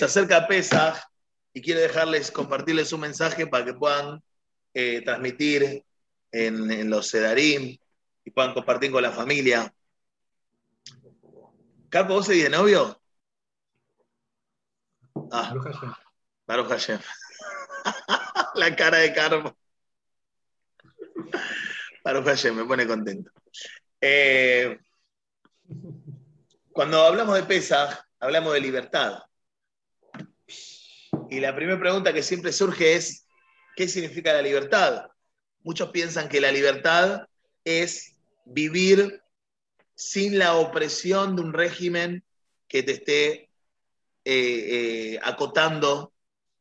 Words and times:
Se 0.00 0.06
acerca 0.06 0.38
a 0.38 0.48
Pesach 0.48 0.96
y 1.52 1.60
quiere 1.60 1.82
dejarles, 1.82 2.30
compartirles 2.30 2.90
un 2.94 3.00
mensaje 3.00 3.46
para 3.46 3.66
que 3.66 3.74
puedan 3.74 4.22
eh, 4.72 5.02
transmitir 5.04 5.84
en, 6.32 6.88
los 6.88 7.08
Sedarim 7.08 7.76
y 8.24 8.30
puedan 8.30 8.54
compartir 8.54 8.90
con 8.90 9.02
la 9.02 9.12
familia. 9.12 9.70
¿Carpo, 11.90 12.14
vos 12.14 12.24
seguís 12.24 12.44
de 12.44 12.48
novio? 12.48 12.98
Ah, 15.30 15.54
Baruch 16.46 16.68
Hashem. 16.70 16.98
la 18.54 18.74
cara 18.74 18.96
de 19.00 19.12
Carpo. 19.12 19.54
Baruch 22.02 22.24
Hashem, 22.24 22.56
me 22.56 22.64
pone 22.64 22.86
contento. 22.86 23.30
Eh, 24.00 24.80
cuando 26.72 27.04
hablamos 27.04 27.34
de 27.34 27.42
Pesach, 27.42 28.02
hablamos 28.18 28.54
de 28.54 28.60
libertad. 28.60 29.24
Y 31.30 31.38
la 31.38 31.54
primera 31.54 31.78
pregunta 31.78 32.12
que 32.12 32.24
siempre 32.24 32.52
surge 32.52 32.96
es, 32.96 33.24
¿qué 33.76 33.86
significa 33.86 34.32
la 34.32 34.42
libertad? 34.42 35.06
Muchos 35.62 35.90
piensan 35.90 36.28
que 36.28 36.40
la 36.40 36.50
libertad 36.50 37.28
es 37.64 38.16
vivir 38.44 39.22
sin 39.94 40.40
la 40.40 40.56
opresión 40.56 41.36
de 41.36 41.42
un 41.42 41.52
régimen 41.52 42.24
que 42.66 42.82
te 42.82 42.92
esté 42.92 43.30
eh, 43.32 43.48
eh, 44.24 45.20
acotando, 45.22 46.12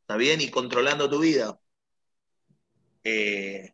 ¿está 0.01 0.17
bien? 0.17 0.39
Y 0.39 0.49
controlando 0.51 1.09
tu 1.09 1.19
vida. 1.19 1.59
Eh, 3.03 3.73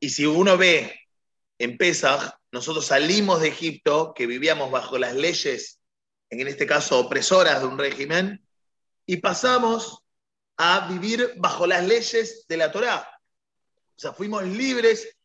y 0.00 0.10
si 0.10 0.26
uno 0.26 0.58
ve 0.58 1.08
en 1.56 1.78
Pesach, 1.78 2.34
nosotros 2.52 2.84
salimos 2.84 3.40
de 3.40 3.48
Egipto, 3.48 4.12
que 4.14 4.26
vivíamos 4.26 4.70
bajo 4.70 4.98
las 4.98 5.14
leyes, 5.14 5.80
en 6.28 6.46
este 6.46 6.66
caso 6.66 6.98
opresoras 7.00 7.60
de 7.60 7.66
un 7.66 7.78
régimen, 7.78 8.44
y 9.10 9.16
pasamos 9.16 10.04
a 10.56 10.86
vivir 10.86 11.34
bajo 11.38 11.66
las 11.66 11.84
leyes 11.84 12.46
de 12.46 12.56
la 12.56 12.70
Torá. 12.70 13.20
O 13.96 13.98
sea, 13.98 14.12
fuimos 14.12 14.44
libres 14.44 15.16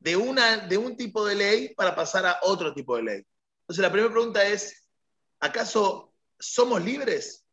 de, 0.00 0.16
una, 0.16 0.66
de 0.66 0.76
un 0.76 0.96
tipo 0.96 1.24
de 1.24 1.36
ley 1.36 1.72
para 1.76 1.94
pasar 1.94 2.26
a 2.26 2.40
otro 2.42 2.74
tipo 2.74 2.96
de 2.96 3.04
ley. 3.04 3.26
Entonces, 3.60 3.80
la 3.80 3.92
primera 3.92 4.12
pregunta 4.12 4.44
es, 4.44 4.88
¿acaso 5.38 6.12
somos 6.36 6.84
libres? 6.84 7.44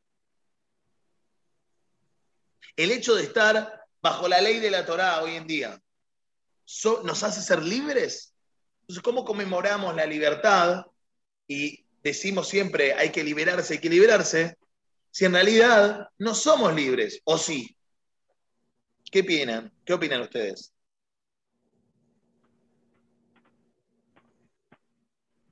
El 2.75 2.89
hecho 2.89 3.13
de 3.13 3.21
estar 3.21 3.85
bajo 4.01 4.27
la 4.27 4.41
ley 4.41 4.59
de 4.59 4.71
la 4.71 4.87
Torá 4.87 5.21
hoy 5.21 5.35
en 5.35 5.45
día, 5.45 5.79
¿nos 7.03 7.21
hace 7.21 7.43
ser 7.43 7.61
libres? 7.61 8.33
Entonces, 8.81 9.03
¿cómo 9.03 9.23
conmemoramos 9.23 9.95
la 9.95 10.07
libertad? 10.07 10.87
Y 11.47 11.85
decimos 12.01 12.47
siempre, 12.47 12.95
hay 12.95 13.11
que 13.11 13.23
liberarse, 13.23 13.75
hay 13.75 13.79
que 13.79 13.89
liberarse 13.91 14.57
si 15.15 15.23
en 15.23 15.31
realidad 15.31 16.09
no 16.17 16.33
somos 16.33 16.75
libres, 16.75 17.21
o 17.23 17.37
sí. 17.37 17.73
¿Qué 19.09 19.21
opinan? 19.21 19.71
¿Qué 19.85 19.93
opinan 19.93 20.19
ustedes? 20.19 20.73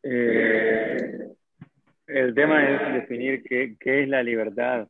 Eh, 0.03 1.33
el 2.07 2.35
tema 2.35 2.69
es 2.69 2.93
definir 2.93 3.41
qué, 3.41 3.77
es 4.03 4.09
la 4.09 4.21
libertad 4.21 4.85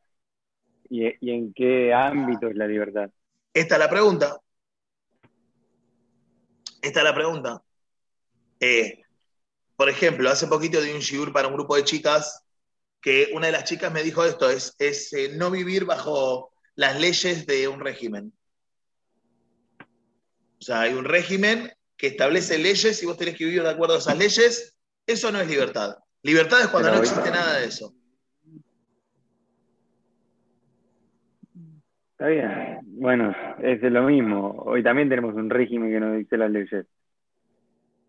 y, 0.90 1.06
en 1.30 1.54
qué 1.54 1.94
ámbito 1.94 2.48
es 2.48 2.56
la 2.56 2.66
libertad. 2.66 3.12
Esta 3.54 3.76
es 3.76 3.80
la 3.80 3.90
pregunta. 3.92 4.42
Esta 6.82 7.00
es 7.00 7.04
la 7.04 7.14
pregunta. 7.14 7.62
Eh, 8.60 9.04
por 9.76 9.88
ejemplo, 9.88 10.32
hace 10.32 10.48
poquito 10.48 10.82
di 10.82 10.90
un 10.90 11.00
shiur 11.00 11.32
para 11.32 11.48
un 11.48 11.54
grupo 11.54 11.76
de 11.76 11.84
chicas 11.84 12.43
que 13.04 13.32
una 13.34 13.48
de 13.48 13.52
las 13.52 13.66
chicas 13.66 13.92
me 13.92 14.02
dijo 14.02 14.24
esto, 14.24 14.50
es, 14.50 14.76
es 14.80 15.12
eh, 15.12 15.34
no 15.36 15.52
vivir 15.52 15.84
bajo 15.84 16.54
las 16.76 17.00
leyes 17.00 17.46
de 17.46 17.68
un 17.68 17.82
régimen. 17.82 18.32
O 20.58 20.62
sea, 20.62 20.82
hay 20.82 20.94
un 20.94 21.04
régimen 21.04 21.70
que 21.98 22.08
establece 22.08 22.58
leyes 22.58 23.04
y 23.04 23.06
vos 23.06 23.18
tenés 23.18 23.38
que 23.38 23.44
vivir 23.44 23.62
de 23.62 23.70
acuerdo 23.70 23.96
a 23.96 23.98
esas 23.98 24.18
leyes. 24.18 24.80
Eso 25.06 25.34
no 25.34 25.42
es 25.42 25.50
libertad. 25.50 25.98
Libertad 26.22 26.62
es 26.62 26.68
cuando 26.68 26.92
no 26.92 27.00
existe 27.00 27.30
nada 27.30 27.60
de 27.60 27.66
eso. 27.66 27.94
Está 32.14 32.28
bien. 32.28 32.80
Bueno, 32.84 33.36
es 33.62 33.82
lo 33.82 34.04
mismo. 34.04 34.64
Hoy 34.66 34.82
también 34.82 35.10
tenemos 35.10 35.36
un 35.36 35.50
régimen 35.50 35.92
que 35.92 36.00
nos 36.00 36.18
dice 36.18 36.38
las 36.38 36.50
leyes. 36.50 36.86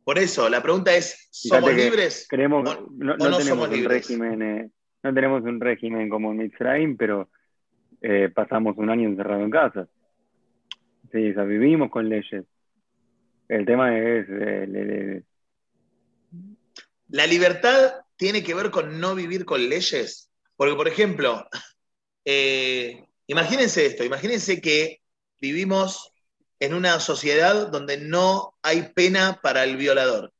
Por 0.04 0.20
eso, 0.20 0.48
la 0.48 0.62
pregunta 0.62 0.94
es, 0.94 1.28
¿somos 1.32 1.74
libres? 1.74 2.26
Creemos, 2.28 2.62
no, 2.62 3.16
no, 3.16 3.38
tenemos 3.38 3.68
un 3.68 3.84
régimen 3.84 4.42
eh, 4.42 4.70
no 5.04 5.12
tenemos 5.12 5.42
un 5.44 5.60
régimen 5.60 6.08
como 6.08 6.32
en 6.32 6.38
Mitzrayim, 6.38 6.96
pero 6.96 7.28
eh, 8.00 8.30
pasamos 8.34 8.76
un 8.78 8.88
año 8.88 9.06
encerrado 9.06 9.42
en 9.42 9.50
casa. 9.50 9.86
Sí, 11.12 11.30
o 11.30 11.34
sea, 11.34 11.44
vivimos 11.44 11.90
con 11.90 12.08
leyes. 12.08 12.44
El 13.48 13.66
tema 13.66 13.96
es... 13.98 14.26
Eh, 14.30 15.22
la 17.08 17.26
libertad 17.26 17.96
tiene 18.16 18.42
que 18.42 18.54
ver 18.54 18.70
con 18.70 18.98
no 18.98 19.14
vivir 19.14 19.44
con 19.44 19.68
leyes. 19.68 20.30
Porque, 20.56 20.74
por 20.74 20.88
ejemplo, 20.88 21.46
eh, 22.24 23.04
imagínense 23.26 23.84
esto, 23.84 24.04
imagínense 24.04 24.62
que 24.62 25.02
vivimos 25.38 26.12
en 26.60 26.72
una 26.72 26.98
sociedad 26.98 27.68
donde 27.68 27.98
no 27.98 28.54
hay 28.62 28.90
pena 28.94 29.38
para 29.42 29.64
el 29.64 29.76
violador. 29.76 30.32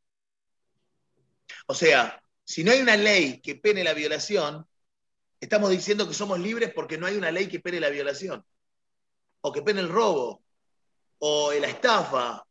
O 1.67 1.75
sea, 1.75 2.24
si 2.45 2.63
no 2.63 2.73
hay 2.73 2.81
una 2.81 2.97
ley 2.97 3.41
que 3.41 3.57
pene 3.57 3.83
la 3.83 3.95
violación, 3.95 4.67
estamos 5.41 5.71
diciendo 5.71 6.07
que 6.07 6.15
somos 6.15 6.39
libres 6.39 6.73
porque 6.75 6.99
no 6.99 7.07
hay 7.07 7.17
una 7.17 7.31
ley 7.31 7.49
que 7.49 7.61
pene 7.61 7.81
la 7.81 7.89
violación, 7.89 8.45
o 9.41 9.53
que 9.53 9.63
pene 9.63 9.81
el 9.81 9.89
robo, 9.89 10.43
o 11.19 11.53
la 11.53 11.69
estafa, 11.69 12.45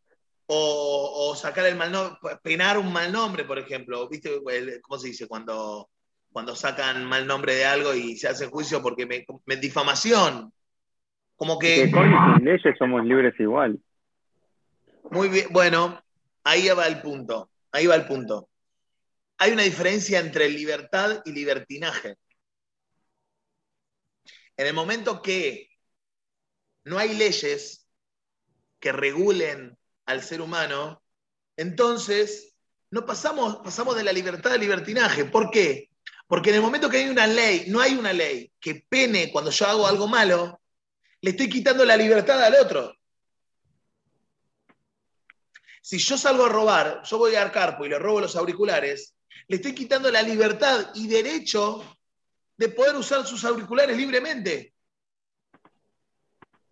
o, 0.47 1.35
sacar 1.35 1.65
el 1.65 1.75
mal 1.75 1.91
nombre, 1.91 2.17
penar 2.41 2.77
un 2.77 2.91
mal 2.91 3.11
nombre, 3.11 3.43
por 3.43 3.57
ejemplo. 3.57 4.07
¿Viste 4.09 4.41
cómo 4.81 4.99
se 4.99 5.07
dice 5.07 5.27
cuando, 5.27 5.89
cuando 6.31 6.55
sacan 6.55 7.05
mal 7.05 7.25
nombre 7.25 7.55
de 7.55 7.65
algo 7.65 7.93
y 7.93 8.17
se 8.17 8.27
hace 8.27 8.47
juicio 8.47 8.81
porque 8.81 9.05
me, 9.05 9.25
me 9.45 9.55
difamación? 9.55 10.51
Como 11.35 11.57
que. 11.57 11.89
con 11.89 12.43
leyes 12.43 12.77
somos 12.77 13.03
libres 13.05 13.33
igual. 13.39 13.79
Muy 15.09 15.29
bien, 15.29 15.47
bueno, 15.51 16.01
ahí 16.43 16.67
va 16.69 16.87
el 16.87 17.01
punto. 17.01 17.49
Ahí 17.71 17.87
va 17.87 17.95
el 17.95 18.05
punto 18.05 18.49
hay 19.37 19.51
una 19.51 19.63
diferencia 19.63 20.19
entre 20.19 20.49
libertad 20.49 21.21
y 21.25 21.31
libertinaje. 21.31 22.15
En 24.57 24.67
el 24.67 24.73
momento 24.73 25.21
que 25.21 25.69
no 26.85 26.97
hay 26.97 27.15
leyes 27.15 27.87
que 28.79 28.91
regulen 28.91 29.77
al 30.05 30.21
ser 30.21 30.41
humano, 30.41 31.03
entonces 31.57 32.55
no 32.91 33.05
pasamos, 33.05 33.57
pasamos 33.57 33.95
de 33.95 34.03
la 34.03 34.13
libertad 34.13 34.53
al 34.53 34.59
libertinaje. 34.59 35.25
¿Por 35.25 35.49
qué? 35.49 35.89
Porque 36.27 36.49
en 36.49 36.57
el 36.57 36.61
momento 36.61 36.89
que 36.89 36.97
hay 36.97 37.09
una 37.09 37.27
ley, 37.27 37.65
no 37.67 37.79
hay 37.79 37.95
una 37.95 38.13
ley 38.13 38.51
que 38.59 38.85
pene 38.87 39.31
cuando 39.31 39.51
yo 39.51 39.65
hago 39.65 39.87
algo 39.87 40.07
malo, 40.07 40.61
le 41.21 41.31
estoy 41.31 41.49
quitando 41.49 41.85
la 41.85 41.97
libertad 41.97 42.43
al 42.43 42.55
otro. 42.55 42.93
Si 45.81 45.97
yo 45.97 46.17
salgo 46.17 46.45
a 46.45 46.49
robar, 46.49 47.01
yo 47.03 47.17
voy 47.17 47.35
a 47.35 47.41
Arcarpo 47.41 47.85
y 47.85 47.89
le 47.89 47.99
robo 47.99 48.21
los 48.21 48.35
auriculares, 48.35 49.15
le 49.47 49.55
estoy 49.57 49.73
quitando 49.73 50.09
la 50.11 50.21
libertad 50.21 50.91
y 50.95 51.07
derecho 51.07 51.97
de 52.57 52.69
poder 52.69 52.95
usar 52.95 53.25
sus 53.25 53.43
auriculares 53.43 53.97
libremente. 53.97 54.73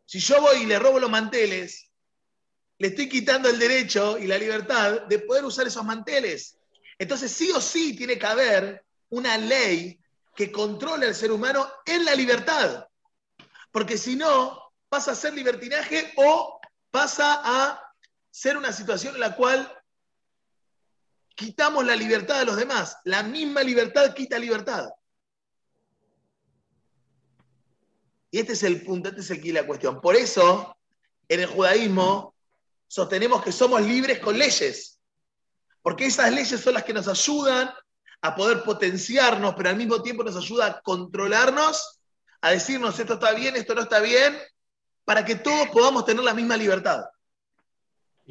Si 0.06 0.20
yo 0.20 0.42
voy 0.42 0.64
y 0.64 0.66
le 0.66 0.80
robo 0.80 1.00
los 1.00 1.10
manteles, 1.10 1.90
le 2.78 2.88
estoy 2.88 3.08
quitando 3.08 3.50
el 3.50 3.60
derecho 3.60 4.18
y 4.18 4.28
la 4.28 4.38
libertad 4.38 5.04
de 5.04 5.20
poder 5.20 5.46
usar 5.46 5.68
esos 5.68 5.86
manteles. 5.86 6.58
Entonces, 6.98 7.32
sí 7.32 7.52
o 7.52 7.62
sí 7.62 7.96
tiene 7.96 8.18
que 8.18 8.26
haber 8.26 8.86
una 9.10 9.38
ley 9.38 10.00
que 10.36 10.52
controle 10.52 11.06
al 11.06 11.16
ser 11.16 11.32
humano 11.32 11.72
en 11.86 12.06
la 12.06 12.16
libertad. 12.16 12.88
Porque 13.72 13.98
si 13.98 14.16
no, 14.16 14.74
pasa 14.90 15.12
a 15.12 15.16
ser 15.16 15.34
libertinaje 15.34 16.14
o 16.18 16.60
pasa 16.90 17.42
a 17.44 17.94
ser 18.30 18.58
una 18.58 18.74
situación 18.74 19.16
en 19.16 19.22
la 19.22 19.36
cual 19.36 19.81
quitamos 21.42 21.84
la 21.84 21.96
libertad 21.96 22.40
de 22.40 22.46
los 22.46 22.56
demás. 22.56 22.98
La 23.04 23.24
misma 23.24 23.64
libertad 23.64 24.14
quita 24.14 24.38
libertad. 24.38 24.90
Y 28.30 28.40
este 28.40 28.54
es 28.54 28.64
el 28.64 28.84
punto, 28.84 29.10
este 29.10 29.22
es 29.22 29.32
aquí 29.32 29.52
la 29.52 29.66
cuestión. 29.66 30.00
Por 30.00 30.16
eso, 30.16 30.78
en 31.28 31.40
el 31.40 31.48
judaísmo, 31.48 32.36
sostenemos 32.88 33.44
que 33.44 33.52
somos 33.52 33.82
libres 33.82 34.20
con 34.20 34.38
leyes. 34.38 35.00
Porque 35.82 36.06
esas 36.06 36.32
leyes 36.32 36.62
son 36.62 36.76
las 36.76 36.84
que 36.84 36.94
nos 36.94 37.08
ayudan 37.08 37.72
a 38.22 38.36
poder 38.36 38.64
potenciarnos, 38.64 39.56
pero 39.56 39.70
al 39.70 39.78
mismo 39.78 40.02
tiempo 40.04 40.24
nos 40.24 40.38
ayuda 40.38 40.68
a 40.68 40.82
controlarnos, 40.82 42.00
a 42.40 42.52
decirnos 42.52 43.00
esto 43.00 43.16
está 43.16 43.34
bien, 43.34 43.56
esto 43.56 43.74
no 43.74 43.82
está 43.82 44.00
bien, 44.00 44.38
para 45.04 45.26
que 45.26 45.36
todos 45.36 45.70
podamos 45.70 46.06
tener 46.06 46.24
la 46.24 46.36
misma 46.36 46.56
libertad. 46.56 47.04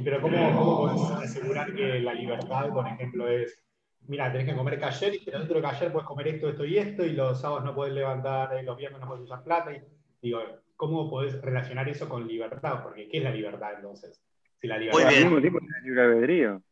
¿Y 0.00 0.02
pero 0.02 0.22
cómo, 0.22 0.58
cómo 0.58 0.76
podés 0.78 1.30
asegurar 1.30 1.74
que 1.74 2.00
la 2.00 2.14
libertad, 2.14 2.70
por 2.70 2.86
ejemplo, 2.86 3.28
es 3.28 3.62
mira, 4.06 4.32
tenés 4.32 4.48
que 4.48 4.56
comer 4.56 4.80
cayer, 4.80 5.14
y 5.14 5.30
dentro 5.30 5.56
de 5.56 5.62
cayer 5.62 5.92
puedes 5.92 6.08
comer 6.08 6.28
esto, 6.28 6.48
esto 6.48 6.64
y 6.64 6.78
esto, 6.78 7.04
y 7.04 7.12
los 7.12 7.38
sábados 7.38 7.64
no 7.64 7.74
puedes 7.74 7.94
levantar, 7.94 8.54
eh, 8.54 8.62
los 8.62 8.76
viernes 8.76 8.98
no 9.00 9.06
puedes 9.06 9.24
usar 9.24 9.44
plata. 9.44 9.72
Y, 9.72 9.82
digo, 10.22 10.40
¿cómo 10.74 11.10
podés 11.10 11.40
relacionar 11.42 11.86
eso 11.88 12.08
con 12.08 12.26
libertad? 12.26 12.82
Porque 12.82 13.08
¿qué 13.08 13.18
es 13.18 13.24
la 13.24 13.30
libertad 13.30 13.74
entonces? 13.76 14.22
Si 14.58 14.66
la 14.66 14.78
libertad 14.78 15.04
muy 15.04 15.14
bien. 15.14 15.42
Mismo 15.42 15.58
libre 15.84 16.02
albedrío. 16.02 16.62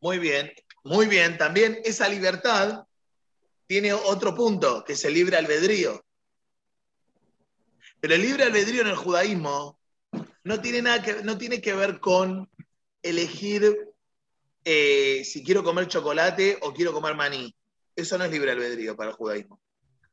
Muy 0.00 0.18
bien, 0.18 0.50
muy 0.84 1.06
bien. 1.06 1.36
También 1.36 1.78
esa 1.84 2.08
libertad 2.08 2.86
tiene 3.66 3.92
otro 3.92 4.34
punto, 4.34 4.84
que 4.84 4.94
es 4.94 5.04
el 5.04 5.12
libre 5.12 5.36
albedrío. 5.36 6.02
Pero 8.00 8.14
el 8.14 8.22
libre 8.22 8.44
albedrío 8.44 8.80
en 8.82 8.88
el 8.88 8.96
judaísmo 8.96 9.78
no 10.44 10.60
tiene, 10.60 10.82
nada 10.82 11.02
que, 11.02 11.22
no 11.22 11.38
tiene 11.38 11.60
que 11.60 11.74
ver 11.74 12.00
con 12.00 12.48
elegir 13.04 13.94
eh, 14.64 15.22
si 15.24 15.44
quiero 15.44 15.62
comer 15.62 15.86
chocolate 15.86 16.58
o 16.62 16.72
quiero 16.72 16.92
comer 16.92 17.14
maní. 17.14 17.54
Eso 17.94 18.18
no 18.18 18.24
es 18.24 18.32
libre 18.32 18.50
albedrío 18.50 18.96
para 18.96 19.10
el 19.10 19.16
judaísmo. 19.16 19.60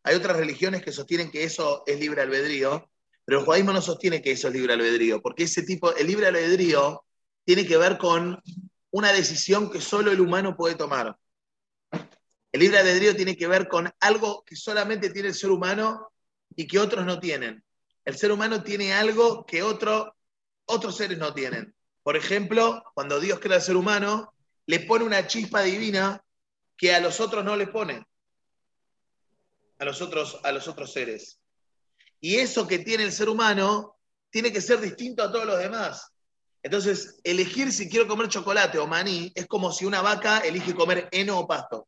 Hay 0.04 0.16
otras 0.16 0.38
religiones 0.38 0.84
que 0.84 0.92
sostienen 0.92 1.32
que 1.32 1.44
eso 1.44 1.84
es 1.88 2.00
libre 2.00 2.22
albedrío, 2.22 2.90
pero 3.26 3.40
el 3.40 3.46
judaísmo 3.46 3.72
no 3.72 3.82
sostiene 3.82 4.22
que 4.22 4.32
eso 4.32 4.48
es 4.50 4.54
libre 4.54 4.74
albedrío, 4.74 5.22
porque 5.22 5.44
ese 5.44 5.64
tipo, 5.64 5.96
el 5.96 6.08
libre 6.08 6.28
albedrío 6.28 7.04
tiene 7.46 7.66
que 7.66 7.78
ver 7.78 7.98
con 7.98 8.40
una 8.92 9.14
decisión 9.14 9.72
que 9.72 9.80
solo 9.80 10.12
el 10.12 10.20
humano 10.20 10.56
puede 10.56 10.76
tomar. 10.76 11.16
El 12.52 12.60
libre 12.60 12.80
albedrío 12.80 13.16
tiene 13.16 13.38
que 13.38 13.48
ver 13.48 13.68
con 13.68 13.90
algo 14.02 14.44
que 14.44 14.56
solamente 14.56 15.10
tiene 15.10 15.30
el 15.30 15.36
ser 15.36 15.52
humano 15.52 16.12
y 16.56 16.68
que 16.68 16.80
otros 16.80 17.06
no 17.06 17.20
tienen. 17.20 17.64
El 18.04 18.18
ser 18.18 18.32
humano 18.32 18.64
tiene 18.64 18.94
algo 18.94 19.46
que 19.46 19.64
otro, 19.64 20.16
otros 20.66 20.98
seres 20.98 21.18
no 21.18 21.34
tienen. 21.34 21.74
Por 22.04 22.18
ejemplo, 22.18 22.84
cuando 22.94 23.20
Dios 23.20 23.40
crea 23.40 23.58
al 23.58 23.62
ser 23.62 23.76
humano, 23.76 24.34
le 24.66 24.80
pone 24.82 25.06
una 25.06 25.28
chispa 25.28 25.62
divina 25.62 26.24
que 26.76 26.94
a 26.94 27.00
los 27.00 27.20
otros 27.20 27.44
no 27.44 27.56
le 27.56 27.68
pone. 27.68 28.06
A 29.80 29.86
los 29.86 30.02
otros, 30.02 30.40
a 30.44 30.52
los 30.52 30.68
otros 30.68 30.94
seres. 30.94 31.40
Y 32.20 32.38
eso 32.38 32.68
que 32.68 32.80
tiene 32.80 33.04
el 33.04 33.12
ser 33.12 33.30
humano 33.30 33.98
tiene 34.30 34.52
que 34.52 34.62
ser 34.62 34.80
distinto 34.80 35.24
a 35.24 35.32
todos 35.32 35.46
los 35.46 35.60
demás. 35.60 36.12
Entonces, 36.64 37.20
elegir 37.24 37.72
si 37.72 37.90
quiero 37.90 38.08
comer 38.08 38.30
chocolate 38.30 38.78
o 38.78 38.88
maní 38.88 39.32
es 39.36 39.48
como 39.48 39.72
si 39.72 39.86
una 39.86 40.02
vaca 40.02 40.40
elige 40.40 40.76
comer 40.76 41.10
heno 41.12 41.40
o 41.40 41.48
pasto. 41.48 41.88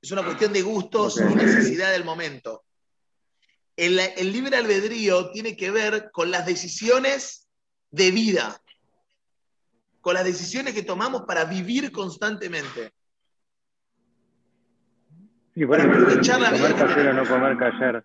Es 0.00 0.10
una 0.10 0.24
cuestión 0.24 0.52
de 0.52 0.62
gustos 0.62 1.18
y 1.18 1.34
necesidad 1.34 1.92
del 1.92 2.04
momento. 2.04 2.64
El, 3.76 3.98
el, 3.98 4.32
libre 4.32 4.56
albedrío 4.56 5.30
tiene 5.30 5.56
que 5.56 5.70
ver 5.70 6.10
con 6.12 6.30
las 6.30 6.46
decisiones 6.46 7.48
de 7.90 8.10
vida, 8.10 8.60
con 10.00 10.14
las 10.14 10.24
decisiones 10.24 10.74
que 10.74 10.82
tomamos 10.82 11.22
para 11.22 11.44
vivir 11.44 11.90
constantemente. 11.90 12.92
Sí, 15.54 15.64
bueno, 15.64 15.84
la 15.84 15.92
comer 15.92 16.74
vida. 16.74 17.10
o 17.10 17.14
no 17.14 17.26
comer 17.26 17.56
cayer. 17.56 18.04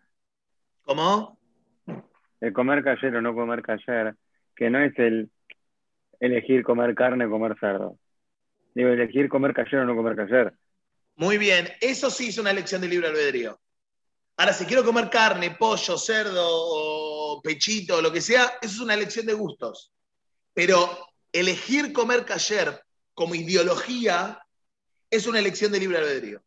¿Cómo? 0.83 1.39
El 2.39 2.54
comer 2.54 2.83
cayer 2.83 3.16
o 3.16 3.21
no 3.21 3.33
comer 3.33 3.62
cayer, 3.63 4.16
que 4.56 4.69
no 4.69 4.80
es 4.80 4.98
el 5.00 5.31
elegir 6.19 6.63
comer 6.63 6.94
carne 6.94 7.25
o 7.25 7.30
comer 7.30 7.56
cerdo. 7.60 7.98
Digo, 8.75 8.89
elegir 8.89 9.30
comer 9.30 9.54
cayer 9.54 9.80
o 9.80 9.86
no 9.86 9.95
comer 9.95 10.16
cayer. 10.16 10.54
Muy 11.16 11.38
bien, 11.38 11.68
eso 11.81 12.10
sí 12.10 12.30
es 12.30 12.38
una 12.38 12.51
elección 12.51 12.81
de 12.81 12.88
libre 12.88 13.07
albedrío. 13.07 13.60
Ahora, 14.39 14.53
si 14.53 14.65
quiero 14.65 14.86
comer 14.86 15.09
carne, 15.09 15.51
pollo, 15.51 15.97
cerdo 15.97 16.47
o 16.47 17.41
pechito 17.41 18.01
lo 18.01 18.09
que 18.09 18.21
sea, 18.21 18.57
eso 18.62 18.75
es 18.75 18.80
una 18.80 18.94
elección 18.94 19.25
de 19.25 19.33
gustos. 19.33 19.91
Pero 20.53 21.09
elegir 21.33 21.91
comer 21.91 22.24
cayer 22.24 22.81
como 23.13 23.36
ideología 23.36 24.41
es 25.09 25.27
una 25.27 25.39
elección 25.39 25.74
de 25.74 25.81
libre 25.81 25.97
albedrío. 25.97 26.41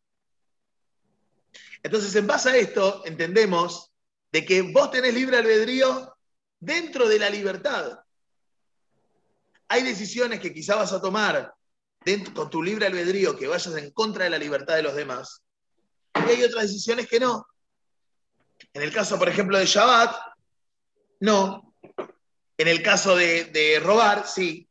Entonces, 1.83 2.15
en 2.15 2.25
base 2.25 2.49
a 2.49 2.57
esto, 2.57 3.03
entendemos 3.05 3.91
de 4.31 4.43
que 4.43 4.63
vos 4.63 4.89
tenés 4.89 5.13
libre 5.13 5.37
albedrío 5.37 6.17
dentro 6.59 7.07
de 7.07 7.19
la 7.19 7.29
libertad. 7.29 7.99
Hay 9.67 9.83
decisiones 9.83 10.39
que 10.39 10.51
quizá 10.51 10.77
vas 10.77 10.93
a 10.93 11.01
tomar 11.01 11.53
con 12.33 12.49
tu 12.49 12.63
libre 12.63 12.87
albedrío 12.87 13.37
que 13.37 13.47
vayas 13.47 13.75
en 13.75 13.91
contra 13.91 14.23
de 14.23 14.31
la 14.31 14.39
libertad 14.39 14.77
de 14.77 14.81
los 14.81 14.95
demás. 14.95 15.43
Y 16.15 16.31
hay 16.31 16.43
otras 16.43 16.63
decisiones 16.63 17.07
que 17.07 17.19
no. 17.19 17.45
En 18.71 18.81
el 18.81 18.93
caso, 18.93 19.19
por 19.19 19.27
ejemplo, 19.27 19.57
de 19.57 19.65
Shabbat, 19.65 20.15
no. 21.19 21.75
En 22.57 22.67
el 22.67 22.81
caso 22.83 23.15
de, 23.15 23.81
robar, 23.83 24.27
sí. 24.27 24.67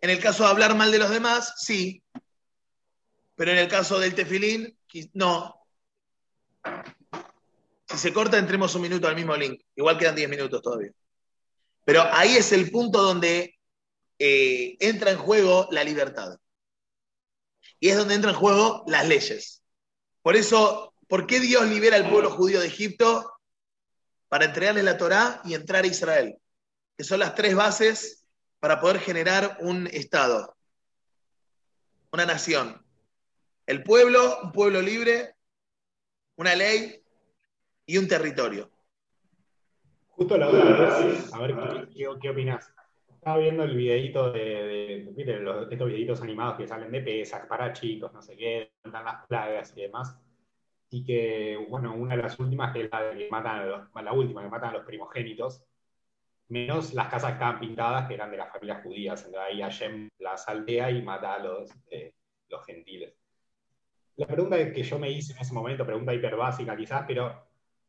En 0.00 0.10
el 0.10 0.20
caso 0.20 0.44
de 0.44 0.50
hablar 0.50 0.74
mal 0.74 0.90
de 0.90 0.98
los 0.98 1.10
demás, 1.10 1.54
sí. 1.58 2.02
Pero 3.34 3.52
en 3.52 3.58
el 3.58 3.68
caso 3.68 3.98
del 3.98 4.14
tefilín, 4.14 4.76
no. 5.14 5.66
Si 7.86 7.98
se 7.98 8.12
corta, 8.12 8.38
entremos 8.38 8.74
un 8.74 8.82
minuto 8.82 9.08
al 9.08 9.16
mismo 9.16 9.36
link. 9.36 9.60
Igual 9.76 9.98
quedan 9.98 10.14
10 10.14 10.28
minutos 10.28 10.62
todavía. 10.62 10.92
Pero 11.84 12.02
ahí 12.12 12.36
es 12.36 12.52
el 12.52 12.70
punto 12.70 13.02
donde 13.02 13.58
eh, 14.18 14.76
entra 14.80 15.10
en 15.10 15.18
juego 15.18 15.68
la 15.70 15.84
libertad. 15.84 16.38
Y 17.80 17.88
es 17.88 17.96
donde 17.96 18.14
entran 18.14 18.34
en 18.34 18.40
juego 18.40 18.84
las 18.86 19.06
leyes. 19.08 19.62
Por 20.22 20.36
eso, 20.36 20.91
¿por 21.12 21.26
qué 21.26 21.40
Dios 21.40 21.68
libera 21.68 21.96
al 21.96 22.08
pueblo 22.08 22.30
judío 22.30 22.58
de 22.58 22.68
Egipto? 22.68 23.34
Para 24.30 24.46
entregarle 24.46 24.82
la 24.82 24.96
Torá 24.96 25.42
y 25.44 25.52
entrar 25.52 25.84
a 25.84 25.86
Israel. 25.86 26.38
Que 26.96 27.04
son 27.04 27.18
las 27.18 27.34
tres 27.34 27.54
bases 27.54 28.26
para 28.60 28.80
poder 28.80 28.98
generar 28.98 29.58
un 29.60 29.88
Estado, 29.88 30.56
una 32.12 32.24
nación. 32.24 32.82
El 33.66 33.82
pueblo, 33.82 34.38
un 34.42 34.52
pueblo 34.52 34.80
libre, 34.80 35.34
una 36.36 36.54
ley 36.54 37.04
y 37.84 37.98
un 37.98 38.08
territorio. 38.08 38.70
Justo 40.12 40.38
la 40.38 40.48
otra 40.48 40.98
vez, 40.98 41.30
a 41.30 41.38
ver 41.40 41.54
qué, 41.94 42.08
qué, 42.22 42.30
opinás. 42.30 42.72
Estaba 43.12 43.36
viendo 43.36 43.64
el 43.64 43.76
videito 43.76 44.32
de, 44.32 45.10
estos 45.10 45.88
videitos 45.88 46.22
animados 46.22 46.56
que 46.56 46.66
salen 46.66 46.90
de 46.90 47.02
pesas 47.02 47.44
para 47.46 47.74
chicos, 47.74 48.10
no 48.14 48.22
sé 48.22 48.34
qué, 48.34 48.72
dan 48.82 49.04
las 49.04 49.26
plagas 49.26 49.76
y 49.76 49.82
demás. 49.82 50.16
Y 50.92 51.04
que, 51.04 51.58
bueno, 51.70 51.94
una 51.94 52.14
de 52.14 52.22
las 52.22 52.38
últimas 52.38 52.72
que 52.72 52.84
es 52.84 52.90
la 52.90 54.12
última 54.12 54.42
que 54.42 54.48
matan 54.48 54.70
a 54.70 54.72
los 54.72 54.84
primogénitos, 54.84 55.64
menos 56.48 56.92
las 56.92 57.08
casas 57.08 57.30
que 57.30 57.34
estaban 57.34 57.58
pintadas, 57.58 58.06
que 58.06 58.14
eran 58.14 58.30
de 58.30 58.36
las 58.36 58.52
familias 58.52 58.82
judías. 58.82 59.24
Entonces 59.24 59.50
ahí 59.50 59.62
Hashem 59.62 60.10
las 60.18 60.46
aldea 60.48 60.90
y 60.90 61.02
mata 61.02 61.34
a 61.34 61.38
los, 61.38 61.70
eh, 61.90 62.12
los 62.48 62.64
gentiles. 62.66 63.14
La 64.16 64.26
pregunta 64.26 64.72
que 64.72 64.82
yo 64.82 64.98
me 64.98 65.10
hice 65.10 65.32
en 65.32 65.38
ese 65.38 65.54
momento, 65.54 65.86
pregunta 65.86 66.12
hiper 66.12 66.36
básica 66.36 66.76
quizás, 66.76 67.04
pero 67.06 67.32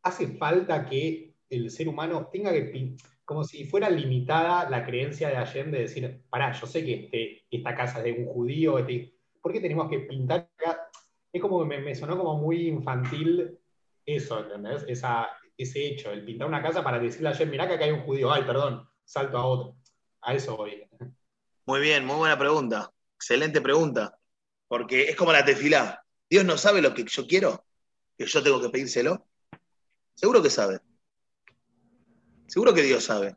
¿hace 0.01 0.27
falta 0.37 0.85
que 0.85 1.33
el 1.49 1.69
ser 1.69 1.89
humano 1.89 2.29
tenga 2.31 2.51
que, 2.53 2.95
como 3.25 3.43
si 3.43 3.65
fuera 3.65 3.89
limitada 3.89 4.69
la 4.69 4.85
creencia 4.85 5.27
de 5.27 5.35
Hashem 5.35 5.71
de 5.71 5.79
decir, 5.79 6.21
pará, 6.29 6.53
yo 6.53 6.65
sé 6.65 6.85
que 6.85 6.93
este, 7.05 7.45
esta 7.51 7.75
casa 7.75 7.97
es 7.99 8.05
de 8.05 8.11
un 8.13 8.25
judío, 8.27 8.79
este, 8.79 9.13
¿por 9.41 9.51
qué 9.51 9.59
tenemos 9.59 9.89
que 9.89 9.99
pintar 9.99 10.49
Es 11.33 11.41
como 11.41 11.67
que 11.67 11.79
me, 11.79 11.95
sonó 11.95 12.15
como 12.15 12.37
muy 12.37 12.67
infantil 12.67 13.59
eso, 14.05 14.39
¿entendés? 14.39 14.85
Ese 15.57 15.85
hecho, 15.85 16.11
el 16.11 16.23
pintar 16.23 16.47
una 16.47 16.61
casa 16.61 16.83
para 16.83 16.99
decirle 16.99 17.29
a 17.29 17.31
Hashem, 17.31 17.49
mirá 17.49 17.67
que 17.67 17.73
acá 17.73 17.85
hay 17.85 17.91
un 17.91 18.03
judío, 18.03 18.31
ay, 18.31 18.43
perdón, 18.43 18.87
salto 19.03 19.37
a 19.37 19.45
otro. 19.45 19.75
A 20.21 20.35
eso 20.35 20.55
voy. 20.55 20.87
Muy 21.65 21.81
bien, 21.81 22.05
muy 22.05 22.15
buena 22.15 22.37
pregunta. 22.37 22.91
Excelente 23.15 23.61
pregunta. 23.61 24.17
Porque 24.67 25.03
es 25.03 25.15
como 25.15 25.31
la 25.31 25.43
tefilá. 25.43 26.05
Dios 26.29 26.45
no 26.45 26.57
sabe 26.57 26.81
lo 26.81 26.93
que 26.93 27.03
yo 27.03 27.27
quiero, 27.27 27.65
que 28.17 28.25
yo 28.25 28.43
tengo 28.43 28.61
que 28.61 28.69
pedírselo. 28.69 29.25
Seguro 30.13 30.41
que 30.41 30.49
sabe. 30.49 30.79
Seguro 32.47 32.73
que 32.73 32.83
Dios 32.83 33.03
sabe. 33.03 33.35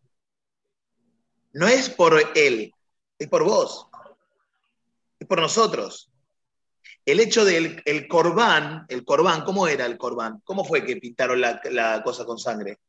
No 1.52 1.66
es 1.66 1.88
por 1.88 2.20
Él, 2.34 2.72
es 3.18 3.28
por 3.28 3.44
vos. 3.44 3.88
Es 5.18 5.26
por 5.26 5.40
nosotros. 5.40 6.10
El 7.06 7.20
hecho 7.20 7.44
del 7.44 7.80
el 7.84 8.08
corbán, 8.08 8.84
el 8.88 9.04
corbán, 9.04 9.44
¿cómo 9.44 9.68
era 9.68 9.86
el 9.86 9.96
corbán? 9.96 10.42
¿Cómo 10.44 10.64
fue 10.64 10.84
que 10.84 10.96
pintaron 10.96 11.40
la, 11.40 12.02
cosa 12.02 12.24
con 12.24 12.36
sangre? 12.36 12.80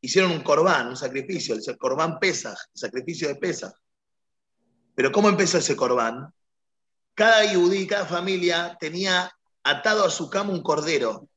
Hicieron 0.00 0.30
un 0.30 0.42
corbán, 0.44 0.86
un 0.86 0.96
sacrificio, 0.96 1.56
el 1.56 1.76
corbán 1.76 2.20
pesa, 2.20 2.50
el 2.50 2.80
sacrificio 2.80 3.26
de 3.26 3.34
pesa. 3.34 3.74
Pero 4.94 5.10
¿cómo 5.10 5.28
empezó 5.28 5.58
ese 5.58 5.74
corbán? 5.74 6.32
Cada 7.14 7.52
yudí, 7.52 7.88
cada 7.88 8.06
familia 8.06 8.76
tenía 8.78 9.36
atado 9.64 10.04
a 10.04 10.10
su 10.10 10.30
cama 10.30 10.52
un 10.52 10.62
cordero. 10.62 11.28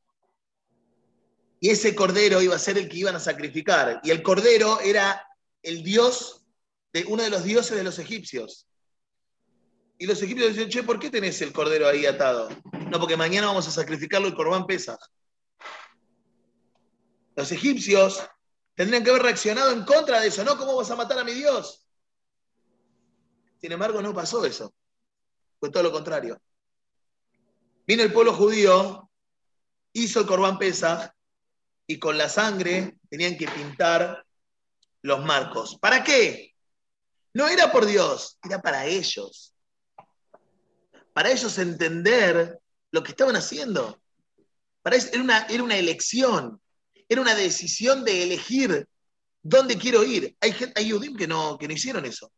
Y 1.58 1.70
ese 1.70 1.96
cordero 1.96 2.40
iba 2.40 2.54
a 2.54 2.60
ser 2.60 2.78
el 2.78 2.88
que 2.88 2.98
iban 2.98 3.16
a 3.16 3.20
sacrificar. 3.20 4.00
Y 4.04 4.10
el 4.10 4.22
cordero 4.22 4.78
era 4.80 5.26
el 5.64 5.82
dios 5.82 6.46
de 6.92 7.04
uno 7.06 7.24
de 7.24 7.30
los 7.30 7.42
dioses 7.42 7.76
de 7.76 7.82
los 7.82 7.98
egipcios. 7.98 8.68
Y 10.00 10.06
los 10.06 10.22
egipcios 10.22 10.48
decían, 10.48 10.70
che, 10.70 10.82
¿por 10.82 10.98
qué 10.98 11.10
tenés 11.10 11.42
el 11.42 11.52
cordero 11.52 11.86
ahí 11.86 12.06
atado? 12.06 12.48
No, 12.90 12.98
porque 12.98 13.18
mañana 13.18 13.48
vamos 13.48 13.68
a 13.68 13.70
sacrificarlo 13.70 14.28
el 14.28 14.34
corbán 14.34 14.66
pesa. 14.66 14.98
Los 17.36 17.52
egipcios 17.52 18.26
tendrían 18.74 19.04
que 19.04 19.10
haber 19.10 19.24
reaccionado 19.24 19.72
en 19.72 19.84
contra 19.84 20.22
de 20.22 20.28
eso, 20.28 20.42
¿no? 20.42 20.56
¿Cómo 20.56 20.74
vas 20.74 20.90
a 20.90 20.96
matar 20.96 21.18
a 21.18 21.24
mi 21.24 21.34
Dios? 21.34 21.86
Sin 23.60 23.72
embargo, 23.72 24.00
no 24.00 24.14
pasó 24.14 24.42
eso. 24.46 24.72
fue 25.58 25.70
todo 25.70 25.82
lo 25.82 25.92
contrario. 25.92 26.40
Vino 27.86 28.02
el 28.02 28.10
pueblo 28.10 28.32
judío, 28.32 29.10
hizo 29.92 30.20
el 30.20 30.26
Corbán 30.26 30.58
Pesach 30.58 31.12
y 31.86 31.98
con 31.98 32.16
la 32.16 32.30
sangre 32.30 32.96
tenían 33.10 33.36
que 33.36 33.48
pintar 33.48 34.24
los 35.02 35.22
marcos. 35.22 35.76
¿Para 35.78 36.02
qué? 36.02 36.54
No 37.34 37.48
era 37.48 37.70
por 37.70 37.84
Dios, 37.84 38.38
era 38.42 38.62
para 38.62 38.86
ellos. 38.86 39.49
Para 41.12 41.30
ellos 41.30 41.58
entender 41.58 42.58
lo 42.90 43.02
que 43.02 43.10
estaban 43.10 43.36
haciendo. 43.36 44.00
Para 44.82 44.96
era, 44.96 45.22
una, 45.22 45.42
era 45.46 45.62
una 45.62 45.76
elección, 45.76 46.60
era 47.08 47.20
una 47.20 47.34
decisión 47.34 48.04
de 48.04 48.22
elegir 48.22 48.88
dónde 49.42 49.76
quiero 49.76 50.04
ir. 50.04 50.36
Hay, 50.40 50.54
hay 50.74 50.88
Yudim 50.88 51.16
que 51.16 51.26
no, 51.26 51.58
que 51.58 51.68
no 51.68 51.74
hicieron 51.74 52.04
eso. 52.04 52.32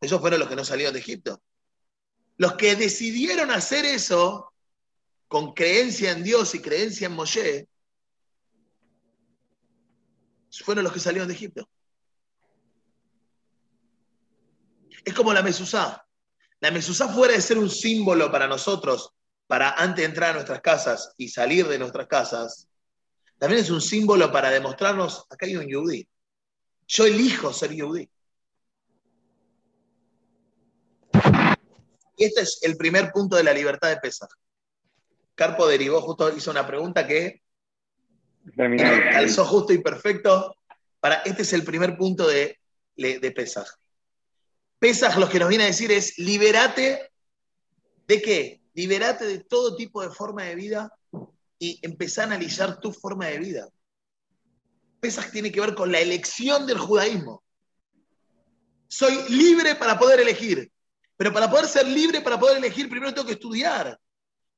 Ellos 0.00 0.20
fueron 0.20 0.38
los 0.38 0.48
que 0.48 0.56
no 0.56 0.64
salieron 0.64 0.92
de 0.92 1.00
Egipto. 1.00 1.42
Los 2.36 2.54
que 2.54 2.76
decidieron 2.76 3.50
hacer 3.50 3.84
eso 3.84 4.52
con 5.28 5.54
creencia 5.54 6.12
en 6.12 6.22
Dios 6.22 6.54
y 6.54 6.60
creencia 6.60 7.06
en 7.06 7.12
Moshe, 7.14 7.68
fueron 10.62 10.84
los 10.84 10.92
que 10.92 11.00
salieron 11.00 11.28
de 11.28 11.34
Egipto. 11.34 11.68
Es 15.04 15.12
como 15.12 15.32
la 15.32 15.42
Mesusá. 15.42 16.03
La 16.64 16.70
Mesusá 16.70 17.10
fuera 17.10 17.34
de 17.34 17.42
ser 17.42 17.58
un 17.58 17.68
símbolo 17.68 18.32
para 18.32 18.46
nosotros, 18.46 19.12
para 19.46 19.72
antes 19.72 19.96
de 19.98 20.04
entrar 20.04 20.30
a 20.30 20.32
nuestras 20.32 20.62
casas 20.62 21.12
y 21.18 21.28
salir 21.28 21.68
de 21.68 21.78
nuestras 21.78 22.06
casas, 22.06 22.66
también 23.38 23.60
es 23.60 23.68
un 23.68 23.82
símbolo 23.82 24.32
para 24.32 24.48
demostrarnos, 24.48 25.26
acá 25.28 25.44
hay 25.44 25.56
un 25.56 25.68
yudí. 25.68 26.08
Yo 26.88 27.04
elijo 27.04 27.52
ser 27.52 27.74
yudí. 27.74 28.08
Y 32.16 32.24
este 32.24 32.40
es 32.40 32.58
el 32.62 32.78
primer 32.78 33.12
punto 33.12 33.36
de 33.36 33.44
la 33.44 33.52
libertad 33.52 33.90
de 33.90 33.98
pesar. 33.98 34.30
Carpo 35.34 35.66
derivó 35.66 36.00
justo, 36.00 36.34
hizo 36.34 36.50
una 36.50 36.66
pregunta 36.66 37.06
que 37.06 37.42
calzó 38.56 39.44
justo 39.44 39.74
y 39.74 39.82
perfecto. 39.82 40.56
Para, 40.98 41.16
este 41.26 41.42
es 41.42 41.52
el 41.52 41.62
primer 41.62 41.98
punto 41.98 42.26
de, 42.26 42.58
de 42.96 43.32
Pesaj. 43.32 43.66
Pesaj 44.84 45.16
lo 45.16 45.30
que 45.30 45.38
nos 45.38 45.48
viene 45.48 45.64
a 45.64 45.68
decir 45.68 45.90
es, 45.90 46.18
liberate 46.18 47.10
de 48.06 48.20
qué? 48.20 48.60
Liberate 48.74 49.24
de 49.24 49.38
todo 49.38 49.76
tipo 49.76 50.02
de 50.02 50.10
forma 50.10 50.44
de 50.44 50.54
vida 50.56 50.92
y 51.58 51.78
empezá 51.80 52.20
a 52.20 52.26
analizar 52.26 52.80
tu 52.80 52.92
forma 52.92 53.28
de 53.28 53.38
vida. 53.38 53.70
Pesaj 55.00 55.30
tiene 55.30 55.50
que 55.50 55.62
ver 55.62 55.74
con 55.74 55.90
la 55.90 56.00
elección 56.00 56.66
del 56.66 56.76
judaísmo. 56.76 57.42
Soy 58.86 59.16
libre 59.30 59.74
para 59.74 59.98
poder 59.98 60.20
elegir, 60.20 60.70
pero 61.16 61.32
para 61.32 61.50
poder 61.50 61.64
ser 61.64 61.88
libre, 61.88 62.20
para 62.20 62.38
poder 62.38 62.58
elegir, 62.58 62.90
primero 62.90 63.14
tengo 63.14 63.26
que 63.26 63.32
estudiar. 63.32 63.98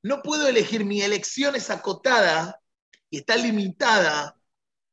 No 0.03 0.21
puedo 0.21 0.45
elegir, 0.45 0.83
mi 0.83 1.01
elección 1.01 1.55
es 1.55 1.69
acotada 1.69 2.59
y 3.09 3.19
está 3.19 3.37
limitada 3.37 4.37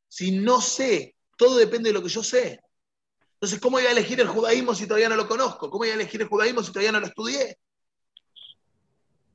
si 0.06 0.30
no 0.30 0.60
sé. 0.60 1.16
Todo 1.36 1.56
depende 1.56 1.88
de 1.88 1.94
lo 1.94 2.04
que 2.04 2.08
yo 2.08 2.22
sé. 2.22 2.60
Entonces, 3.44 3.60
¿cómo 3.60 3.76
voy 3.76 3.84
a 3.84 3.90
elegir 3.90 4.18
el 4.22 4.28
judaísmo 4.28 4.74
si 4.74 4.86
todavía 4.86 5.10
no 5.10 5.16
lo 5.16 5.28
conozco? 5.28 5.68
¿Cómo 5.68 5.80
voy 5.80 5.90
a 5.90 5.94
elegir 5.96 6.22
el 6.22 6.28
judaísmo 6.28 6.62
si 6.62 6.72
todavía 6.72 6.92
no 6.92 7.00
lo 7.00 7.08
estudié? 7.08 7.58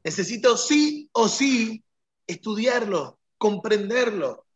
Necesito 0.04 0.58
sí 0.58 1.08
o 1.12 1.28
sí 1.28 1.84
estudiarlo, 2.26 3.20
comprenderlo, 3.38 4.48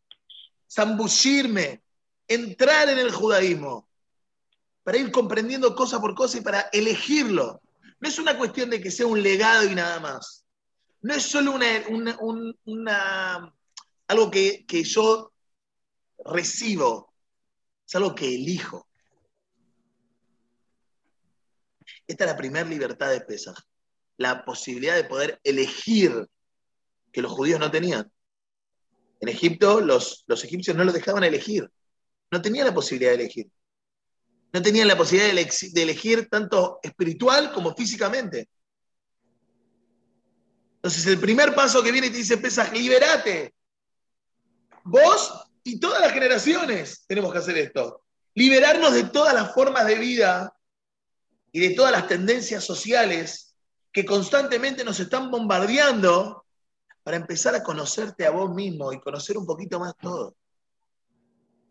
zambullirme, 0.68 1.84
entrar 2.28 2.90
en 2.90 2.98
el 2.98 3.12
judaísmo, 3.12 3.88
para 4.82 4.98
ir 4.98 5.12
comprendiendo 5.12 5.76
cosa 5.76 6.02
por 6.02 6.16
cosa 6.16 6.40
y 6.40 6.42
para 6.42 6.62
elegirlo. 6.74 7.62
No 8.00 8.10
es 8.10 8.18
una 8.18 8.36
cuestión 8.36 8.72
de 8.72 8.82
que 8.82 8.90
sea 8.90 9.06
un 9.06 9.22
legado 9.22 9.70
y 9.70 9.76
nada 9.76 10.00
más. 10.00 10.48
No 11.04 11.14
es 11.14 11.22
solo 11.22 11.54
una, 12.66 13.54
algo 14.08 14.32
que, 14.32 14.66
que 14.66 14.84
yo 14.84 15.32
recibo, 16.26 17.14
es 17.86 17.94
algo 17.94 18.16
que 18.16 18.34
elijo. 18.34 18.88
Esta 22.08 22.26
es 22.26 22.32
la 22.32 22.38
primera 22.38 22.68
libertad 22.68 23.10
de 23.10 23.22
Pesaj, 23.22 23.56
la 24.18 24.44
posibilidad 24.44 24.96
de 24.96 25.06
poder 25.06 25.40
elegir 25.44 26.28
que 27.12 27.22
los 27.22 27.32
judíos 27.32 27.60
no 27.60 27.72
tenían. 27.72 28.12
En 29.20 29.30
Egipto 29.30 29.80
los, 29.80 30.24
los 30.28 30.44
egipcios 30.44 30.76
no 30.76 30.84
los 30.84 30.94
dejaban 30.94 31.24
elegir, 31.24 31.70
no 32.32 32.42
tenían 32.42 32.68
la 32.68 32.74
posibilidad 32.74 33.12
de 33.12 33.24
elegir. 33.24 33.50
No 34.52 34.62
tenían 34.62 34.88
la 34.88 34.98
posibilidad 34.98 35.34
de, 35.34 35.82
elegir 35.82 36.30
tanto 36.30 36.80
espiritual 36.84 37.52
como 37.54 37.74
físicamente. 37.74 38.50
Entonces 40.76 41.08
el 41.08 41.20
primer 41.20 41.56
paso 41.56 41.82
que 41.82 41.92
viene 41.92 42.08
y 42.08 42.12
te 42.12 42.18
dice 42.18 42.38
Pesaj, 42.38 42.72
liberate. 42.72 43.56
Vos 44.84 45.48
y 45.64 45.80
todas 45.80 46.02
las 46.02 46.12
generaciones 46.12 47.06
tenemos 47.08 47.32
que 47.32 47.40
hacer 47.40 47.58
esto. 47.58 48.04
Liberarnos 48.36 48.94
de 48.94 49.06
todas 49.06 49.34
las 49.34 49.54
formas 49.54 49.88
de 49.88 49.96
vida 49.96 50.54
y 51.54 51.60
de 51.60 51.76
todas 51.76 51.92
las 51.92 52.08
tendencias 52.08 52.64
sociales 52.64 53.56
que 53.92 54.04
constantemente 54.04 54.84
nos 54.84 55.00
están 55.00 55.30
bombardeando 55.30 56.46
para 57.04 57.16
empezar 57.16 57.54
a 57.54 57.64
conocerte 57.64 58.26
a 58.26 58.32
vos 58.32 58.54
mismo 58.54 58.92
y 58.92 59.00
conocer 59.00 59.38
un 59.38 59.46
poquito 59.46 59.80
más 59.80 59.94
todo. 60.02 60.36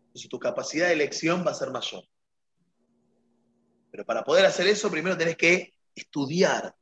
Entonces 0.07 0.29
tu 0.29 0.39
capacidad 0.39 0.87
de 0.87 0.93
elección 0.93 1.45
va 1.45 1.51
a 1.51 1.55
ser 1.55 1.69
mayor. 1.69 2.03
Pero 3.91 4.05
para 4.05 4.23
poder 4.23 4.45
hacer 4.45 4.67
eso, 4.67 4.89
primero 4.89 5.17
tenés 5.17 5.35
que 5.35 5.73
estudiar, 5.93 6.73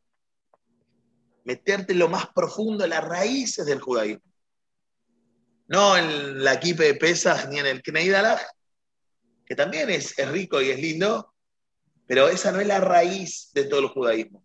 meterte 1.43 1.93
en 1.93 1.99
lo 1.99 2.07
más 2.07 2.27
profundo, 2.27 2.83
en 2.83 2.91
las 2.91 3.03
raíces 3.03 3.65
del 3.65 3.81
judaísmo. 3.81 4.31
No 5.67 5.97
en 5.97 6.43
la 6.43 6.53
equipe 6.53 6.83
de 6.83 6.93
pesas 6.93 7.49
ni 7.49 7.57
en 7.57 7.65
el 7.65 7.81
Kneidalach, 7.81 8.41
que 9.43 9.55
también 9.55 9.89
es, 9.89 10.17
es 10.19 10.29
rico 10.29 10.61
y 10.61 10.69
es 10.69 10.79
lindo, 10.79 11.30
pero 12.11 12.27
esa 12.27 12.51
no 12.51 12.59
es 12.59 12.67
la 12.67 12.81
raíz 12.81 13.51
de 13.53 13.63
todo 13.63 13.79
el 13.79 13.87
judaísmo. 13.87 14.43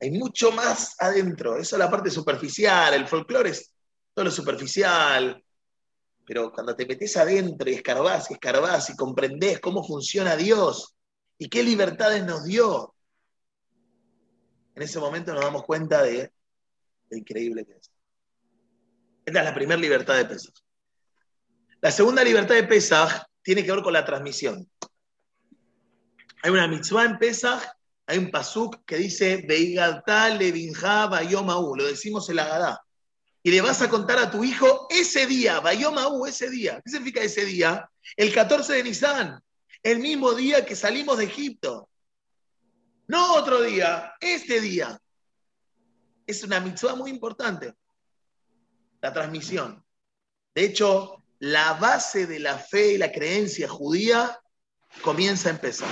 Hay 0.00 0.12
mucho 0.12 0.52
más 0.52 0.94
adentro. 1.00 1.56
Esa 1.56 1.74
es 1.74 1.80
la 1.80 1.90
parte 1.90 2.12
superficial. 2.12 2.94
El 2.94 3.08
folclore 3.08 3.50
es 3.50 3.74
todo 4.14 4.26
lo 4.26 4.30
superficial. 4.30 5.44
Pero 6.24 6.52
cuando 6.52 6.76
te 6.76 6.86
metes 6.86 7.16
adentro 7.16 7.68
y 7.68 7.74
escarbás 7.74 8.30
y 8.30 8.34
escarbás 8.34 8.90
y 8.90 8.94
comprendés 8.94 9.58
cómo 9.58 9.82
funciona 9.82 10.36
Dios 10.36 10.94
y 11.38 11.48
qué 11.48 11.64
libertades 11.64 12.24
nos 12.24 12.44
dio, 12.44 12.94
en 14.76 14.82
ese 14.84 15.00
momento 15.00 15.34
nos 15.34 15.42
damos 15.42 15.64
cuenta 15.64 16.04
de 16.04 16.30
lo 17.10 17.16
increíble 17.16 17.66
que 17.66 17.72
es. 17.72 17.90
Esta 19.26 19.40
es 19.40 19.44
la 19.44 19.54
primera 19.54 19.80
libertad 19.80 20.18
de 20.18 20.24
Pesach. 20.24 20.54
La 21.80 21.90
segunda 21.90 22.22
libertad 22.22 22.54
de 22.54 22.62
Pesach 22.62 23.24
tiene 23.42 23.64
que 23.64 23.72
ver 23.72 23.82
con 23.82 23.92
la 23.92 24.04
transmisión. 24.04 24.64
Hay 26.42 26.50
una 26.50 26.68
mitzvah 26.68 27.04
en 27.04 27.18
Pesach, 27.18 27.62
hay 28.06 28.18
un 28.18 28.30
pasuk 28.30 28.84
que 28.86 28.96
dice, 28.96 29.44
Bayomaú, 29.46 31.76
lo 31.76 31.86
decimos 31.86 32.28
en 32.30 32.36
la 32.36 32.46
Gadá. 32.46 32.82
Y 33.42 33.50
le 33.50 33.60
vas 33.60 33.82
a 33.82 33.88
contar 33.88 34.18
a 34.18 34.30
tu 34.30 34.44
hijo 34.44 34.86
ese 34.90 35.26
día, 35.26 35.60
Bayomaú, 35.60 36.26
ese 36.26 36.48
día. 36.48 36.80
¿Qué 36.84 36.90
significa 36.90 37.20
ese 37.20 37.44
día? 37.44 37.88
El 38.16 38.32
14 38.32 38.74
de 38.74 38.82
Nisan, 38.82 39.42
el 39.82 39.98
mismo 39.98 40.32
día 40.32 40.64
que 40.64 40.74
salimos 40.74 41.18
de 41.18 41.24
Egipto. 41.24 41.88
No 43.06 43.34
otro 43.34 43.62
día, 43.62 44.14
este 44.20 44.60
día. 44.60 44.98
Es 46.26 46.42
una 46.44 46.60
mitzvah 46.60 46.94
muy 46.94 47.10
importante, 47.10 47.74
la 49.00 49.12
transmisión. 49.12 49.84
De 50.54 50.64
hecho, 50.64 51.22
la 51.38 51.74
base 51.74 52.26
de 52.26 52.38
la 52.38 52.58
fe 52.58 52.94
y 52.94 52.98
la 52.98 53.12
creencia 53.12 53.68
judía 53.68 54.40
comienza 55.02 55.48
a 55.48 55.52
empezar. 55.52 55.88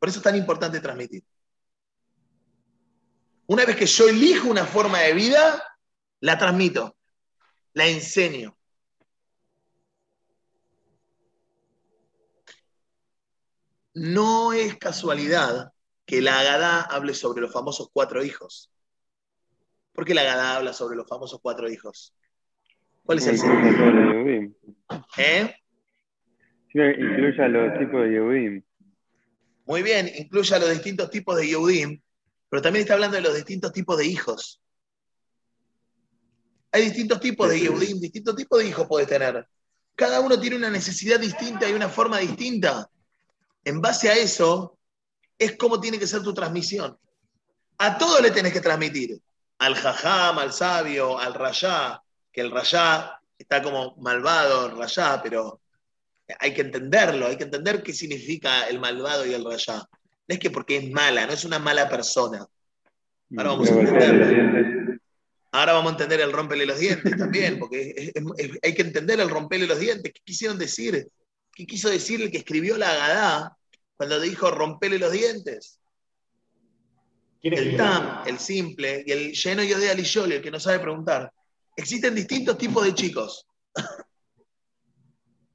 Por 0.00 0.08
eso 0.08 0.18
es 0.18 0.24
tan 0.24 0.34
importante 0.34 0.80
transmitir. 0.80 1.22
Una 3.46 3.66
vez 3.66 3.76
que 3.76 3.86
yo 3.86 4.08
elijo 4.08 4.48
una 4.48 4.64
forma 4.64 5.00
de 5.00 5.12
vida, 5.12 5.62
la 6.20 6.38
transmito, 6.38 6.96
la 7.74 7.86
enseño. 7.86 8.56
No 13.92 14.54
es 14.54 14.76
casualidad 14.78 15.72
que 16.06 16.22
la 16.22 16.40
Agadá 16.40 16.80
hable 16.80 17.12
sobre 17.12 17.42
los 17.42 17.52
famosos 17.52 17.90
cuatro 17.92 18.24
hijos. 18.24 18.72
¿Por 19.92 20.06
qué 20.06 20.14
la 20.14 20.22
Agadá 20.22 20.56
habla 20.56 20.72
sobre 20.72 20.96
los 20.96 21.06
famosos 21.06 21.40
cuatro 21.42 21.68
hijos? 21.68 22.14
¿Cuál 23.02 23.18
es 23.18 23.26
el 23.26 23.36
sentido? 23.36 23.84
¿Eh? 25.18 25.54
Incluye 26.72 27.42
a 27.42 27.48
los 27.48 27.78
tipos 27.78 28.02
de 28.02 28.12
Yehudim. 28.12 28.62
Muy 29.70 29.84
bien, 29.84 30.10
incluye 30.16 30.52
a 30.52 30.58
los 30.58 30.68
distintos 30.70 31.08
tipos 31.10 31.36
de 31.36 31.46
Yehudim, 31.46 32.02
pero 32.48 32.60
también 32.60 32.82
está 32.82 32.94
hablando 32.94 33.14
de 33.14 33.22
los 33.22 33.36
distintos 33.36 33.72
tipos 33.72 33.96
de 33.96 34.04
hijos. 34.04 34.60
Hay 36.72 36.86
distintos 36.86 37.20
tipos 37.20 37.48
de 37.48 37.60
Yehudim, 37.60 38.00
distintos 38.00 38.34
tipos 38.34 38.58
de 38.58 38.66
hijos 38.66 38.88
puedes 38.88 39.06
tener. 39.06 39.46
Cada 39.94 40.18
uno 40.18 40.40
tiene 40.40 40.56
una 40.56 40.70
necesidad 40.70 41.20
distinta 41.20 41.68
y 41.68 41.72
una 41.72 41.88
forma 41.88 42.18
distinta. 42.18 42.90
En 43.62 43.80
base 43.80 44.10
a 44.10 44.14
eso, 44.14 44.76
es 45.38 45.56
como 45.56 45.80
tiene 45.80 46.00
que 46.00 46.08
ser 46.08 46.24
tu 46.24 46.34
transmisión. 46.34 46.98
A 47.78 47.96
todos 47.96 48.20
le 48.22 48.32
tenés 48.32 48.52
que 48.52 48.60
transmitir. 48.60 49.20
Al 49.58 49.76
jajam, 49.76 50.40
al 50.40 50.52
sabio, 50.52 51.16
al 51.16 51.32
rayá, 51.32 52.02
que 52.32 52.40
el 52.40 52.50
rayá 52.50 53.20
está 53.38 53.62
como 53.62 53.94
malvado, 53.98 54.66
el 54.66 54.76
rayá, 54.76 55.20
pero 55.22 55.60
hay 56.38 56.54
que 56.54 56.62
entenderlo, 56.62 57.26
hay 57.26 57.36
que 57.36 57.44
entender 57.44 57.82
qué 57.82 57.92
significa 57.92 58.68
el 58.68 58.78
malvado 58.78 59.26
y 59.26 59.34
el 59.34 59.44
rayá. 59.44 59.76
No 59.76 60.34
es 60.34 60.38
que 60.38 60.50
porque 60.50 60.76
es 60.76 60.90
mala, 60.90 61.26
no 61.26 61.32
es 61.32 61.44
una 61.44 61.58
mala 61.58 61.88
persona. 61.88 62.46
Ahora 63.36 63.50
vamos 63.50 63.70
a 63.70 63.80
entender. 63.80 65.00
Ahora 65.52 65.72
vamos 65.72 65.90
a 65.90 65.94
entender 65.94 66.20
el 66.20 66.32
rompele 66.32 66.64
los 66.64 66.78
dientes 66.78 67.16
también, 67.16 67.58
porque 67.58 68.12
hay 68.62 68.74
que 68.74 68.82
entender 68.82 69.18
el 69.20 69.28
rompele 69.28 69.66
los 69.66 69.80
dientes. 69.80 70.12
¿Qué 70.12 70.20
quisieron 70.24 70.58
decir? 70.58 71.08
¿Qué 71.52 71.66
quiso 71.66 71.90
decir 71.90 72.22
el 72.22 72.30
que 72.30 72.38
escribió 72.38 72.76
la 72.76 72.94
Gadá 72.94 73.56
cuando 73.96 74.20
dijo 74.20 74.50
rompele 74.50 74.98
los 74.98 75.12
dientes? 75.12 75.80
El 77.42 77.76
tam, 77.76 78.22
el 78.26 78.38
simple, 78.38 79.02
y 79.06 79.12
el 79.12 79.32
lleno 79.32 79.62
yo 79.62 79.78
de 79.78 79.90
aliyoli, 79.90 80.34
el 80.36 80.42
que 80.42 80.50
no 80.50 80.60
sabe 80.60 80.78
preguntar. 80.78 81.32
Existen 81.74 82.14
distintos 82.14 82.58
tipos 82.58 82.84
de 82.84 82.94
chicos. 82.94 83.46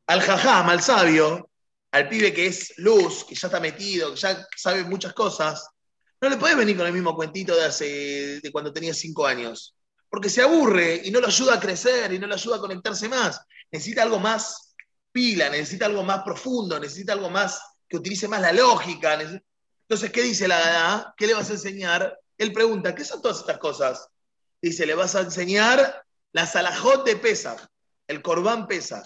Al 0.07 0.21
jajam, 0.21 0.69
al 0.69 0.81
sabio, 0.81 1.49
al 1.91 2.09
pibe 2.09 2.33
que 2.33 2.47
es 2.47 2.73
luz, 2.77 3.23
que 3.23 3.35
ya 3.35 3.47
está 3.47 3.59
metido, 3.59 4.13
que 4.13 4.19
ya 4.19 4.45
sabe 4.55 4.83
muchas 4.83 5.13
cosas, 5.13 5.67
no 6.21 6.29
le 6.29 6.37
puedes 6.37 6.57
venir 6.57 6.77
con 6.77 6.87
el 6.87 6.93
mismo 6.93 7.15
cuentito 7.15 7.55
de 7.55 7.65
hace 7.65 8.39
de 8.41 8.51
cuando 8.51 8.73
tenía 8.73 8.93
cinco 8.93 9.25
años. 9.25 9.75
Porque 10.09 10.29
se 10.29 10.41
aburre 10.41 11.01
y 11.03 11.11
no 11.11 11.19
lo 11.19 11.27
ayuda 11.27 11.55
a 11.55 11.59
crecer 11.59 12.13
y 12.13 12.19
no 12.19 12.27
lo 12.27 12.35
ayuda 12.35 12.57
a 12.57 12.59
conectarse 12.59 13.09
más. 13.09 13.41
Necesita 13.71 14.03
algo 14.03 14.19
más 14.19 14.75
pila, 15.11 15.49
necesita 15.49 15.85
algo 15.85 16.03
más 16.03 16.23
profundo, 16.23 16.79
necesita 16.79 17.13
algo 17.13 17.29
más 17.29 17.61
que 17.87 17.97
utilice 17.97 18.27
más 18.27 18.41
la 18.41 18.51
lógica. 18.51 19.13
Entonces, 19.13 20.11
¿qué 20.11 20.21
dice 20.21 20.47
la 20.47 20.59
Gada? 20.59 21.13
¿Qué 21.17 21.27
le 21.27 21.33
vas 21.33 21.49
a 21.49 21.53
enseñar? 21.53 22.19
Él 22.37 22.51
pregunta, 22.53 22.95
¿qué 22.95 23.05
son 23.05 23.21
todas 23.21 23.39
estas 23.39 23.57
cosas? 23.57 24.07
Dice, 24.61 24.85
le 24.85 24.95
vas 24.95 25.15
a 25.15 25.21
enseñar 25.21 26.03
la 26.31 26.45
salajot 26.45 27.05
de 27.05 27.15
Pesach, 27.15 27.59
el 28.07 28.21
corbán 28.21 28.67
Pesach. 28.67 29.05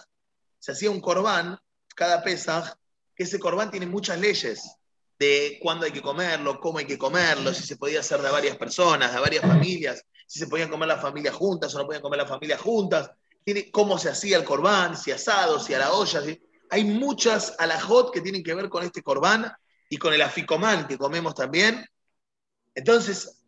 Se 0.60 0.74
hacía 0.74 0.92
un 0.92 1.02
corbán 1.02 1.58
cada 1.96 2.24
Pesach, 2.24 2.76
que 3.16 3.24
ese 3.24 3.40
corbán 3.40 3.72
tiene 3.72 3.86
muchas 3.86 4.20
leyes 4.20 4.78
de 5.18 5.60
cuándo 5.62 5.86
hay 5.86 5.92
que 5.92 6.02
comerlo, 6.02 6.60
cómo 6.60 6.78
hay 6.78 6.86
que 6.86 6.98
comerlo, 6.98 7.54
si 7.54 7.64
se 7.64 7.76
podía 7.76 8.00
hacer 8.00 8.22
de 8.22 8.32
varias 8.32 8.56
personas, 8.56 9.14
de 9.14 9.20
varias 9.20 9.42
familias, 9.42 10.06
si 10.26 10.40
se 10.40 10.48
podían 10.48 10.70
comer 10.70 10.88
las 10.88 11.02
familias 11.02 11.36
juntas 11.36 11.76
o 11.76 11.80
no 11.80 11.86
podían 11.86 12.02
comer 12.02 12.20
las 12.20 12.30
familias 12.30 12.62
juntas, 12.62 13.12
tiene 13.44 13.70
cómo 13.72 13.98
se 13.98 14.10
hacía 14.10 14.38
el 14.38 14.46
corbán, 14.46 14.96
si 14.96 15.12
asado, 15.12 15.60
si 15.60 15.74
a 15.74 15.80
la 15.80 15.92
olla. 15.92 16.22
Hay 16.70 16.84
muchas 16.86 17.56
alajot 17.58 18.14
que 18.14 18.22
tienen 18.22 18.44
que 18.44 18.54
ver 18.54 18.70
con 18.70 18.84
este 18.84 19.02
corbán 19.02 19.52
y 19.90 19.98
con 19.98 20.14
el 20.14 20.22
aficomán 20.22 20.88
que 20.88 20.98
comemos 20.98 21.36
también. 21.36 21.86
Entonces, 22.76 23.42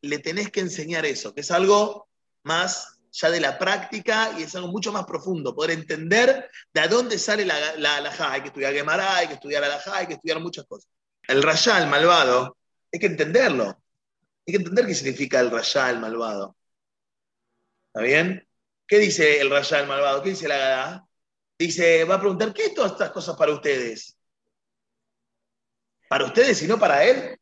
le 0.00 0.18
tenés 0.18 0.50
que 0.50 0.60
enseñar 0.60 1.06
eso, 1.06 1.34
que 1.34 1.42
es 1.42 1.50
algo 1.50 2.08
más 2.42 2.98
ya 3.12 3.30
de 3.30 3.40
la 3.40 3.58
práctica 3.58 4.32
y 4.38 4.44
es 4.44 4.54
algo 4.54 4.68
mucho 4.68 4.90
más 4.90 5.04
profundo, 5.04 5.54
poder 5.54 5.72
entender 5.72 6.50
de 6.72 6.88
dónde 6.88 7.18
sale 7.18 7.44
la, 7.44 7.76
la, 7.76 8.12
Hay 8.30 8.40
que 8.40 8.48
estudiar 8.48 8.72
Gemara, 8.72 9.16
hay 9.16 9.28
que 9.28 9.34
estudiar 9.34 9.62
alajá, 9.62 9.98
hay 9.98 10.06
que 10.06 10.14
estudiar 10.14 10.40
muchas 10.40 10.64
cosas. 10.66 10.88
El 11.28 11.42
rayá, 11.42 11.78
el 11.78 11.88
malvado, 11.88 12.56
hay 12.92 12.98
que 12.98 13.06
entenderlo. 13.06 13.66
Hay 14.46 14.52
que 14.52 14.56
entender 14.56 14.86
qué 14.86 14.94
significa 14.94 15.40
el 15.40 15.50
rayá, 15.50 15.90
el 15.90 16.00
malvado. 16.00 16.56
¿Está 17.88 18.00
bien? 18.00 18.48
¿Qué 18.86 18.98
dice 18.98 19.40
el 19.40 19.50
rayá, 19.50 19.80
el 19.80 19.86
malvado? 19.86 20.22
¿Qué 20.22 20.30
dice 20.30 20.48
la 20.48 20.56
gada? 20.56 21.08
Dice, 21.58 22.04
va 22.04 22.16
a 22.16 22.20
preguntar, 22.20 22.52
¿qué 22.52 22.66
es 22.66 22.74
todas 22.74 22.92
estas 22.92 23.10
cosas 23.10 23.36
para 23.36 23.52
ustedes? 23.52 24.16
¿Para 26.08 26.24
ustedes 26.24 26.62
y 26.62 26.66
no 26.66 26.78
para 26.78 27.04
él? 27.04 27.38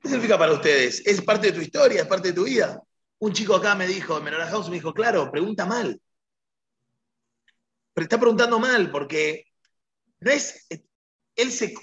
¿Qué 0.00 0.08
significa 0.08 0.38
para 0.38 0.52
ustedes? 0.52 1.04
Es 1.04 1.20
parte 1.22 1.48
de 1.48 1.52
tu 1.52 1.60
historia, 1.60 2.02
es 2.02 2.06
parte 2.06 2.28
de 2.28 2.34
tu 2.34 2.44
vida. 2.44 2.80
Un 3.20 3.32
chico 3.32 3.56
acá 3.56 3.74
me 3.74 3.86
dijo, 3.86 4.16
en 4.16 4.24
Menor 4.24 4.46
House 4.46 4.68
me 4.68 4.76
dijo, 4.76 4.94
claro, 4.94 5.30
pregunta 5.30 5.66
mal. 5.66 6.00
Pero 7.92 8.04
está 8.04 8.18
preguntando 8.18 8.58
mal 8.60 8.90
porque 8.90 9.44
no 10.20 10.30
es, 10.30 10.66
él 11.34 11.52
se, 11.52 11.74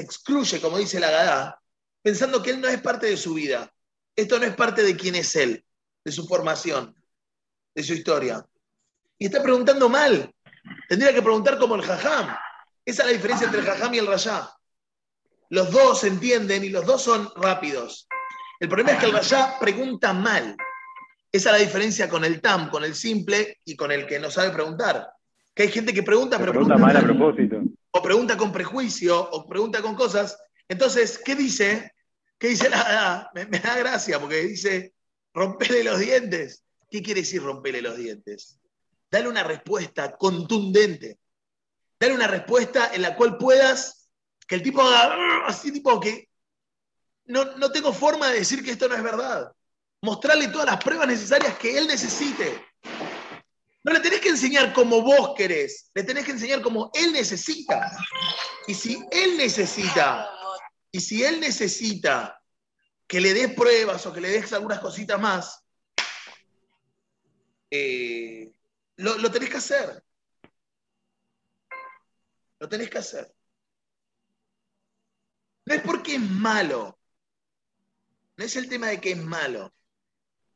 excluye, 0.00 0.60
como 0.60 0.78
dice 0.78 1.00
la 1.00 1.10
Gadá, 1.10 1.60
pensando 2.02 2.42
que 2.42 2.50
él 2.50 2.60
no 2.60 2.68
es 2.68 2.80
parte 2.80 3.06
de 3.06 3.16
su 3.16 3.34
vida. 3.34 3.72
Esto 4.16 4.38
no 4.38 4.46
es 4.46 4.56
parte 4.56 4.82
de 4.82 4.96
quién 4.96 5.14
es 5.14 5.36
él, 5.36 5.64
de 6.04 6.12
su 6.12 6.26
formación, 6.26 6.94
de 7.74 7.82
su 7.82 7.92
historia. 7.92 8.44
Y 9.18 9.26
está 9.26 9.42
preguntando 9.42 9.88
mal. 9.88 10.34
Tendría 10.88 11.12
que 11.12 11.22
preguntar 11.22 11.58
como 11.58 11.74
el 11.74 11.82
jajam. 11.82 12.36
Esa 12.84 13.02
es 13.02 13.08
la 13.08 13.12
diferencia 13.12 13.44
entre 13.44 13.60
el 13.60 13.66
jajam 13.66 13.94
y 13.94 13.98
el 13.98 14.06
rayá. 14.06 14.50
Los 15.50 15.70
dos 15.70 16.00
se 16.00 16.08
entienden 16.08 16.64
y 16.64 16.70
los 16.70 16.86
dos 16.86 17.02
son 17.02 17.30
rápidos. 17.36 18.07
El 18.60 18.68
problema 18.68 18.92
es 18.92 18.98
que 18.98 19.06
el 19.06 19.12
rayá 19.12 19.58
pregunta 19.58 20.12
mal. 20.12 20.56
Esa 21.30 21.50
es 21.50 21.60
la 21.60 21.64
diferencia 21.66 22.08
con 22.08 22.24
el 22.24 22.40
tam, 22.40 22.70
con 22.70 22.84
el 22.84 22.94
simple 22.94 23.58
y 23.64 23.76
con 23.76 23.92
el 23.92 24.06
que 24.06 24.18
no 24.18 24.30
sabe 24.30 24.50
preguntar. 24.50 25.08
Que 25.54 25.64
hay 25.64 25.68
gente 25.70 25.92
que 25.92 26.02
pregunta, 26.02 26.38
pero 26.38 26.52
pregunta, 26.52 26.78
mal 26.78 26.96
a 26.96 27.00
propósito 27.00 27.62
o 27.90 28.02
pregunta 28.02 28.36
con 28.36 28.52
prejuicio, 28.52 29.18
o 29.30 29.46
pregunta 29.46 29.82
con 29.82 29.94
cosas. 29.94 30.38
Entonces, 30.68 31.18
¿qué 31.18 31.34
dice? 31.34 31.92
¿Qué 32.38 32.48
dice 32.48 32.68
la 32.68 33.30
me, 33.34 33.46
me, 33.46 33.58
da 33.58 33.76
gracia, 33.76 34.20
porque 34.20 34.42
dice, 34.42 34.94
rompele 35.34 35.82
los 35.84 35.98
dientes. 35.98 36.64
¿Qué 36.90 37.02
quiere 37.02 37.20
decir 37.20 37.42
rompele 37.42 37.82
los 37.82 37.96
dientes? 37.96 38.58
Dale 39.10 39.28
una 39.28 39.42
respuesta 39.42 40.16
contundente. 40.16 41.18
Dale 41.98 42.14
una 42.14 42.28
respuesta 42.28 42.90
en 42.94 43.02
la 43.02 43.16
cual 43.16 43.36
puedas, 43.36 44.10
que 44.46 44.54
el 44.54 44.62
tipo 44.62 44.82
haga 44.82 45.46
así, 45.46 45.72
tipo 45.72 45.98
que 45.98 46.28
no, 47.28 47.56
no 47.56 47.70
tengo 47.70 47.92
forma 47.92 48.28
de 48.28 48.40
decir 48.40 48.64
que 48.64 48.72
esto 48.72 48.88
no 48.88 48.96
es 48.96 49.02
verdad. 49.02 49.52
Mostrarle 50.02 50.48
todas 50.48 50.66
las 50.66 50.82
pruebas 50.82 51.06
necesarias 51.06 51.58
que 51.58 51.76
él 51.76 51.86
necesite. 51.86 52.64
No 53.84 53.92
le 53.92 54.00
tenés 54.00 54.20
que 54.20 54.30
enseñar 54.30 54.72
como 54.72 55.02
vos 55.02 55.34
querés, 55.36 55.90
le 55.94 56.02
tenés 56.02 56.24
que 56.24 56.32
enseñar 56.32 56.60
como 56.62 56.90
él 56.94 57.12
necesita. 57.12 57.90
Y 58.66 58.74
si 58.74 59.02
él 59.10 59.36
necesita, 59.36 60.28
y 60.90 61.00
si 61.00 61.22
él 61.22 61.40
necesita 61.40 62.40
que 63.06 63.20
le 63.20 63.32
des 63.32 63.54
pruebas 63.54 64.04
o 64.06 64.12
que 64.12 64.20
le 64.20 64.30
des 64.30 64.52
algunas 64.52 64.80
cositas 64.80 65.20
más, 65.20 65.64
eh, 67.70 68.52
lo, 68.96 69.18
lo 69.18 69.30
tenés 69.30 69.50
que 69.50 69.56
hacer. 69.58 70.02
Lo 72.58 72.68
tenés 72.68 72.90
que 72.90 72.98
hacer. 72.98 73.34
No 75.66 75.74
es 75.74 75.82
porque 75.82 76.14
es 76.14 76.20
malo. 76.20 76.97
No 78.38 78.44
es 78.44 78.54
el 78.54 78.68
tema 78.68 78.86
de 78.86 79.00
que 79.00 79.10
es 79.10 79.18
malo. 79.18 79.74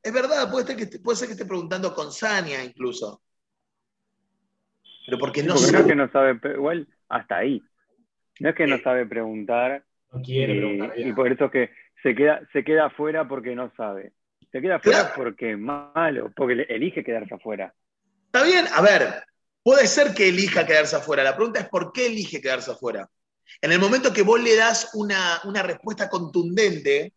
Es 0.00 0.12
verdad, 0.12 0.48
puede 0.50 0.66
ser, 0.66 0.76
que, 0.76 0.98
puede 1.00 1.16
ser 1.16 1.26
que 1.26 1.32
esté 1.32 1.44
preguntando 1.44 1.92
con 1.92 2.12
Sania 2.12 2.62
incluso. 2.64 3.22
Pero 5.04 5.18
porque 5.18 5.42
no, 5.42 5.56
sabe. 5.56 5.72
No 5.72 5.78
es 5.80 5.86
que 5.86 5.94
no 5.96 6.12
sabe, 6.12 6.40
igual 6.54 6.88
hasta 7.08 7.38
ahí. 7.38 7.60
No 8.38 8.50
es 8.50 8.54
que 8.54 8.68
no 8.68 8.76
eh, 8.76 8.82
sabe 8.84 9.04
preguntar. 9.06 9.84
No 10.12 10.22
quiere 10.22 10.54
y, 10.54 10.58
preguntar. 10.58 10.98
Y 10.98 11.12
por 11.12 11.32
eso 11.32 11.50
que 11.50 11.70
se 12.04 12.14
queda, 12.14 12.48
se 12.52 12.62
queda 12.62 12.86
afuera 12.86 13.26
porque 13.26 13.56
no 13.56 13.72
sabe. 13.76 14.12
Se 14.52 14.60
queda 14.60 14.76
afuera 14.76 15.12
porque 15.16 15.52
es 15.52 15.58
malo, 15.58 16.30
porque 16.36 16.64
elige 16.68 17.02
quedarse 17.02 17.34
afuera. 17.34 17.74
Está 18.26 18.44
bien, 18.44 18.64
a 18.72 18.80
ver, 18.80 19.24
puede 19.60 19.88
ser 19.88 20.14
que 20.14 20.28
elija 20.28 20.64
quedarse 20.64 20.94
afuera. 20.94 21.24
La 21.24 21.34
pregunta 21.34 21.58
es 21.58 21.68
por 21.68 21.92
qué 21.92 22.06
elige 22.06 22.40
quedarse 22.40 22.70
afuera. 22.70 23.08
En 23.60 23.72
el 23.72 23.80
momento 23.80 24.12
que 24.12 24.22
vos 24.22 24.40
le 24.40 24.54
das 24.54 24.90
una, 24.94 25.40
una 25.44 25.64
respuesta 25.64 26.08
contundente, 26.08 27.12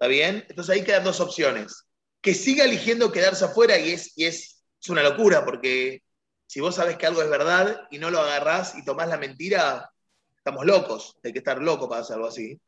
¿está 0.00 0.08
bien? 0.08 0.46
Entonces 0.48 0.74
ahí 0.74 0.82
quedan 0.82 1.04
dos 1.04 1.20
opciones 1.20 1.86
que 2.22 2.32
siga 2.32 2.64
eligiendo 2.64 3.12
quedarse 3.12 3.44
afuera 3.44 3.78
y 3.78 3.90
es, 3.90 4.16
y 4.16 4.24
es, 4.24 4.56
una 4.88 5.02
locura, 5.02 5.44
porque 5.44 6.02
si 6.46 6.60
vos 6.60 6.76
sabés 6.76 6.96
que 6.96 7.04
algo 7.04 7.20
es 7.20 7.28
verdad 7.28 7.86
y 7.90 7.98
no 7.98 8.10
lo 8.10 8.18
agarrás 8.18 8.74
y 8.78 8.84
tomás 8.84 9.08
la 9.08 9.18
mentira, 9.18 9.90
estamos 10.34 10.64
locos, 10.64 11.18
hay 11.22 11.34
que 11.34 11.40
estar 11.40 11.60
loco 11.60 11.86
para 11.86 12.00
hacer 12.00 12.16
algo 12.16 12.28
así. 12.28 12.58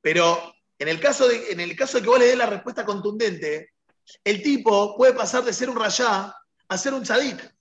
Pero 0.00 0.54
en 0.78 0.88
el 0.88 0.98
caso 0.98 1.28
de, 1.28 1.52
en 1.52 1.60
el 1.60 1.76
caso 1.76 1.98
de 1.98 2.04
que 2.04 2.08
vos 2.08 2.18
le 2.18 2.24
des 2.24 2.38
la 2.38 2.46
respuesta 2.46 2.86
contundente, 2.86 3.74
el 4.24 4.42
tipo 4.42 4.96
puede 4.96 5.12
pasar 5.12 5.44
de 5.44 5.52
ser 5.52 5.68
un 5.68 5.78
rayá 5.78 6.34
a 6.68 6.78
ser 6.78 6.94
un 6.94 7.02
tzadik. 7.02 7.54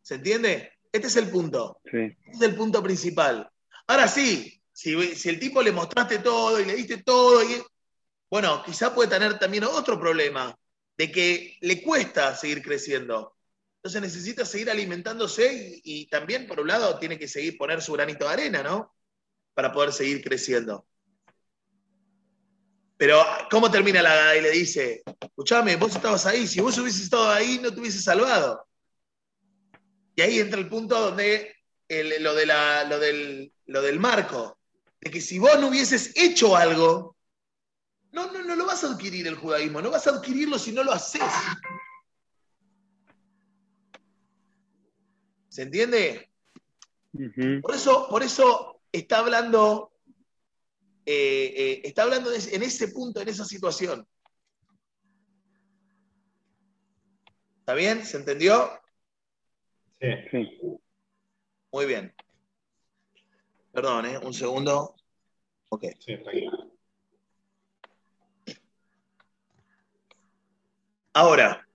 ¿Se 0.00 0.14
entiende? 0.14 0.72
Este 0.90 1.08
es 1.08 1.16
el 1.16 1.28
punto. 1.28 1.78
Este 1.84 2.16
es 2.32 2.40
el 2.40 2.56
punto 2.56 2.82
principal. 2.82 3.50
Ahora 3.86 4.08
sí, 4.08 4.61
si, 4.82 5.28
el 5.28 5.38
tipo 5.38 5.62
le 5.62 5.70
mostraste 5.70 6.18
todo 6.18 6.60
y 6.60 6.64
le 6.64 6.74
diste 6.74 7.02
todo, 7.04 7.40
bueno, 8.28 8.62
quizá 8.64 8.92
puede 8.92 9.10
tener 9.10 9.38
también 9.38 9.62
otro 9.64 9.98
problema, 10.00 10.56
de 10.96 11.12
que 11.12 11.56
le 11.60 11.82
cuesta 11.82 12.34
seguir 12.34 12.62
creciendo. 12.62 13.36
Entonces 13.76 14.02
necesita 14.02 14.44
seguir 14.44 14.70
alimentándose 14.70 15.80
y, 15.84 16.06
también, 16.06 16.48
por 16.48 16.58
un 16.60 16.68
lado, 16.68 16.98
tiene 16.98 17.16
que 17.16 17.28
seguir 17.28 17.56
poner 17.56 17.80
su 17.80 17.92
granito 17.92 18.26
de 18.26 18.32
arena, 18.32 18.62
¿no? 18.62 18.92
Para 19.54 19.72
poder 19.72 19.92
seguir 19.92 20.22
creciendo. 20.22 20.86
Pero, 22.96 23.24
¿cómo 23.50 23.70
termina 23.70 24.02
la 24.02 24.14
gada? 24.14 24.36
Y 24.36 24.40
le 24.40 24.50
dice, 24.50 25.02
escúchame, 25.20 25.76
vos 25.76 25.94
estabas 25.94 26.26
ahí, 26.26 26.46
si 26.46 26.60
vos 26.60 26.76
hubieses 26.78 27.02
estado 27.02 27.30
ahí 27.30 27.60
no 27.62 27.72
te 27.72 27.80
hubieses 27.80 28.02
salvado. 28.02 28.66
Y 30.16 30.22
ahí 30.22 30.40
entra 30.40 30.58
el 30.58 30.68
punto 30.68 31.00
donde 31.00 31.54
lo 31.88 32.34
del 32.34 34.00
marco, 34.00 34.58
de 35.02 35.10
que 35.10 35.20
si 35.20 35.38
vos 35.40 35.58
no 35.58 35.68
hubieses 35.68 36.12
hecho 36.16 36.56
algo, 36.56 37.16
no, 38.12 38.30
no, 38.30 38.44
no 38.44 38.54
lo 38.54 38.66
vas 38.66 38.84
a 38.84 38.92
adquirir 38.92 39.26
el 39.26 39.34
judaísmo, 39.34 39.82
no 39.82 39.90
vas 39.90 40.06
a 40.06 40.10
adquirirlo 40.10 40.58
si 40.60 40.70
no 40.70 40.84
lo 40.84 40.92
haces. 40.92 41.22
¿Se 45.48 45.62
entiende? 45.62 46.30
Por 47.62 47.74
eso, 47.74 48.06
por 48.08 48.22
eso 48.22 48.80
está 48.92 49.18
hablando, 49.18 49.92
eh, 51.04 51.52
eh, 51.56 51.80
está 51.84 52.04
hablando 52.04 52.32
en 52.32 52.62
ese 52.62 52.88
punto, 52.88 53.20
en 53.20 53.28
esa 53.28 53.44
situación. 53.44 54.06
¿Está 57.58 57.74
bien? 57.74 58.06
¿Se 58.06 58.18
entendió? 58.18 58.70
Sí. 60.00 60.08
sí. 60.30 60.58
Muy 61.72 61.86
bien. 61.86 62.14
Perdón, 63.72 64.06
¿eh? 64.06 64.18
Un 64.18 64.34
segundo. 64.34 64.94
Ok. 65.70 65.84
Sí, 65.98 66.18
Ahora, 71.14 71.66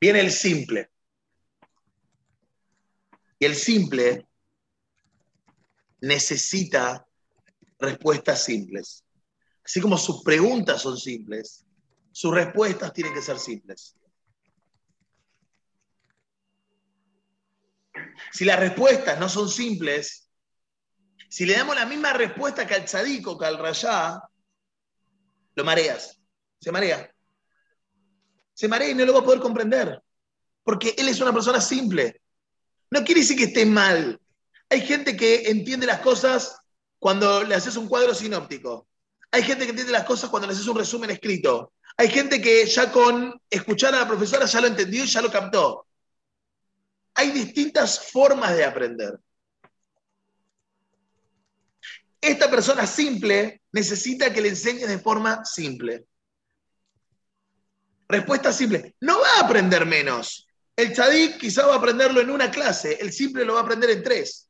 viene 0.00 0.20
el 0.20 0.30
simple. 0.30 0.90
Y 3.38 3.44
el 3.46 3.54
simple 3.54 4.26
necesita 6.00 7.06
respuestas 7.78 8.44
simples. 8.44 9.04
Así 9.64 9.80
como 9.80 9.96
sus 9.96 10.22
preguntas 10.22 10.82
son 10.82 10.98
simples, 10.98 11.64
sus 12.12 12.34
respuestas 12.34 12.92
tienen 12.92 13.14
que 13.14 13.22
ser 13.22 13.38
simples. 13.38 13.96
Si 18.32 18.44
las 18.44 18.58
respuestas 18.58 19.18
no 19.18 19.28
son 19.28 19.48
simples, 19.48 20.28
si 21.28 21.46
le 21.46 21.54
damos 21.54 21.76
la 21.76 21.86
misma 21.86 22.12
respuesta 22.12 22.66
que 22.66 22.74
al 22.74 22.84
tzadico, 22.84 23.38
que 23.38 23.46
al 23.46 23.58
rayá, 23.58 24.20
lo 25.54 25.64
mareas. 25.64 26.20
Se 26.60 26.72
marea. 26.72 27.10
Se 28.52 28.68
marea 28.68 28.90
y 28.90 28.94
no 28.94 29.04
lo 29.06 29.14
va 29.14 29.20
a 29.20 29.24
poder 29.24 29.40
comprender. 29.40 30.02
Porque 30.62 30.94
él 30.98 31.08
es 31.08 31.20
una 31.20 31.32
persona 31.32 31.60
simple. 31.60 32.20
No 32.90 33.04
quiere 33.04 33.20
decir 33.20 33.36
que 33.36 33.44
esté 33.44 33.64
mal. 33.64 34.20
Hay 34.68 34.80
gente 34.82 35.16
que 35.16 35.50
entiende 35.50 35.86
las 35.86 36.00
cosas 36.00 36.56
cuando 36.98 37.44
le 37.44 37.54
haces 37.54 37.76
un 37.76 37.88
cuadro 37.88 38.14
sinóptico. 38.14 38.88
Hay 39.30 39.42
gente 39.42 39.64
que 39.64 39.70
entiende 39.70 39.92
las 39.92 40.04
cosas 40.04 40.30
cuando 40.30 40.48
le 40.48 40.54
haces 40.54 40.66
un 40.66 40.76
resumen 40.76 41.10
escrito. 41.10 41.72
Hay 41.96 42.08
gente 42.08 42.40
que 42.40 42.66
ya 42.66 42.90
con 42.90 43.40
escuchar 43.48 43.94
a 43.94 44.00
la 44.00 44.08
profesora 44.08 44.46
ya 44.46 44.60
lo 44.60 44.66
entendió 44.66 45.04
y 45.04 45.06
ya 45.06 45.22
lo 45.22 45.30
captó. 45.30 45.86
Hay 47.14 47.30
distintas 47.32 48.10
formas 48.10 48.56
de 48.56 48.64
aprender. 48.64 49.18
Esta 52.20 52.50
persona 52.50 52.86
simple 52.86 53.62
necesita 53.72 54.32
que 54.32 54.42
le 54.42 54.50
enseñes 54.50 54.88
de 54.88 54.98
forma 54.98 55.44
simple. 55.44 56.06
Respuesta 58.08 58.52
simple. 58.52 58.94
No 59.00 59.20
va 59.20 59.36
a 59.36 59.44
aprender 59.46 59.86
menos. 59.86 60.46
El 60.76 60.92
tzadik 60.92 61.38
quizá 61.38 61.66
va 61.66 61.74
a 61.74 61.78
aprenderlo 61.78 62.20
en 62.20 62.30
una 62.30 62.50
clase, 62.50 62.96
el 63.00 63.12
simple 63.12 63.44
lo 63.44 63.54
va 63.54 63.60
a 63.60 63.62
aprender 63.64 63.90
en 63.90 64.02
tres. 64.02 64.48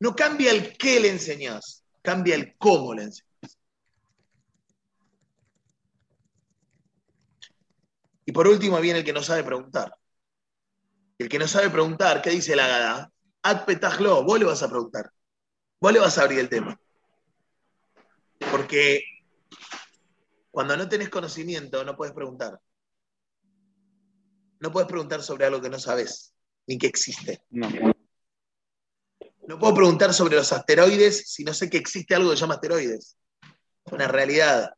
No 0.00 0.16
cambia 0.16 0.50
el 0.50 0.76
qué 0.76 0.98
le 0.98 1.10
enseñas, 1.10 1.84
cambia 2.02 2.34
el 2.34 2.56
cómo 2.56 2.92
le 2.92 3.04
enseñas. 3.04 3.29
Y 8.24 8.32
por 8.32 8.46
último 8.46 8.80
viene 8.80 9.00
el 9.00 9.04
que 9.04 9.12
no 9.12 9.22
sabe 9.22 9.44
preguntar. 9.44 9.94
El 11.18 11.28
que 11.28 11.38
no 11.38 11.46
sabe 11.46 11.70
preguntar, 11.70 12.22
¿qué 12.22 12.30
dice 12.30 12.56
la 12.56 12.66
gada? 12.66 13.12
Ad 13.42 13.64
petajlo, 13.64 14.22
vos 14.24 14.38
le 14.38 14.44
vas 14.44 14.62
a 14.62 14.68
preguntar. 14.68 15.10
Vos 15.80 15.92
le 15.92 15.98
vas 15.98 16.16
a 16.18 16.22
abrir 16.22 16.38
el 16.38 16.48
tema. 16.48 16.78
Porque 18.50 19.02
cuando 20.50 20.76
no 20.76 20.88
tenés 20.88 21.08
conocimiento, 21.08 21.84
no 21.84 21.96
puedes 21.96 22.14
preguntar. 22.14 22.60
No 24.60 24.70
puedes 24.70 24.88
preguntar 24.88 25.22
sobre 25.22 25.46
algo 25.46 25.60
que 25.60 25.70
no 25.70 25.78
sabes, 25.78 26.34
ni 26.66 26.76
que 26.76 26.86
existe. 26.86 27.42
No. 27.50 27.68
no 29.46 29.58
puedo 29.58 29.74
preguntar 29.74 30.12
sobre 30.12 30.36
los 30.36 30.52
asteroides 30.52 31.30
si 31.32 31.44
no 31.44 31.54
sé 31.54 31.70
que 31.70 31.78
existe 31.78 32.14
algo 32.14 32.30
que 32.30 32.36
se 32.36 32.42
llama 32.42 32.54
asteroides. 32.54 33.16
Es 33.84 33.92
una 33.92 34.06
realidad. 34.06 34.70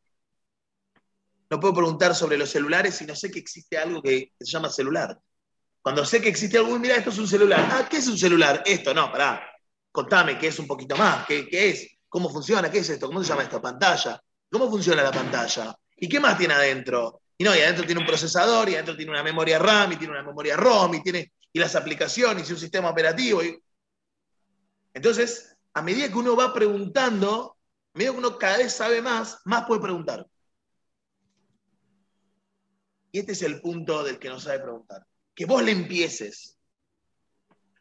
No 1.53 1.59
puedo 1.59 1.75
preguntar 1.75 2.15
sobre 2.15 2.35
los 2.35 2.49
celulares 2.49 2.95
si 2.95 3.05
no 3.05 3.15
sé 3.15 3.29
que 3.29 3.37
existe 3.37 3.77
algo 3.77 4.01
que 4.01 4.33
se 4.39 4.45
llama 4.51 4.71
celular. 4.71 5.21
Cuando 5.83 6.03
sé 6.03 6.19
que 6.19 6.29
existe 6.29 6.57
algo, 6.57 6.79
mira, 6.79 6.95
esto 6.95 7.11
es 7.11 7.19
un 7.19 7.27
celular. 7.27 7.69
Ah, 7.71 7.87
¿qué 7.87 7.97
es 7.97 8.07
un 8.07 8.17
celular? 8.17 8.63
Esto, 8.65 8.91
no, 8.91 9.11
pará. 9.11 9.39
Contame 9.91 10.39
qué 10.39 10.47
es 10.47 10.57
un 10.57 10.65
poquito 10.65 10.97
más. 10.97 11.27
¿Qué, 11.27 11.47
es? 11.51 11.87
¿Cómo 12.09 12.27
funciona? 12.27 12.71
¿Qué 12.71 12.79
es 12.79 12.89
esto? 12.89 13.05
¿Cómo 13.05 13.21
se 13.21 13.29
llama 13.29 13.43
esto? 13.43 13.61
Pantalla. 13.61 14.19
¿Cómo 14.49 14.67
funciona 14.67 15.03
la 15.03 15.11
pantalla? 15.11 15.77
¿Y 15.95 16.09
qué 16.09 16.19
más 16.19 16.39
tiene 16.39 16.55
adentro? 16.55 17.21
Y 17.37 17.43
no, 17.43 17.55
y 17.55 17.59
adentro 17.59 17.85
tiene 17.85 18.01
un 18.01 18.07
procesador, 18.07 18.67
y 18.69 18.73
adentro 18.73 18.97
tiene 18.97 19.11
una 19.11 19.21
memoria 19.21 19.59
RAM, 19.59 19.91
y 19.91 19.97
tiene 19.97 20.13
una 20.13 20.23
memoria 20.23 20.57
ROM, 20.57 20.95
y 20.95 21.03
tiene 21.03 21.33
y 21.51 21.59
las 21.59 21.75
aplicaciones, 21.75 22.49
y 22.49 22.53
un 22.53 22.59
sistema 22.59 22.89
operativo. 22.89 23.41
Entonces, 24.91 25.55
a 25.75 25.83
medida 25.83 26.07
que 26.07 26.17
uno 26.17 26.35
va 26.35 26.51
preguntando, 26.51 27.57
a 27.93 27.97
medida 27.99 28.11
que 28.13 28.17
uno 28.17 28.39
cada 28.39 28.57
vez 28.57 28.73
sabe 28.73 29.03
más, 29.03 29.37
más 29.45 29.65
puede 29.67 29.81
preguntar. 29.81 30.27
Y 33.13 33.19
este 33.19 33.33
es 33.33 33.43
el 33.43 33.61
punto 33.61 34.03
del 34.03 34.17
que 34.17 34.27
no 34.27 34.39
sabe 34.39 34.59
preguntar. 34.59 35.05
Que 35.35 35.45
vos 35.45 35.63
le 35.63 35.71
empieces. 35.71 36.57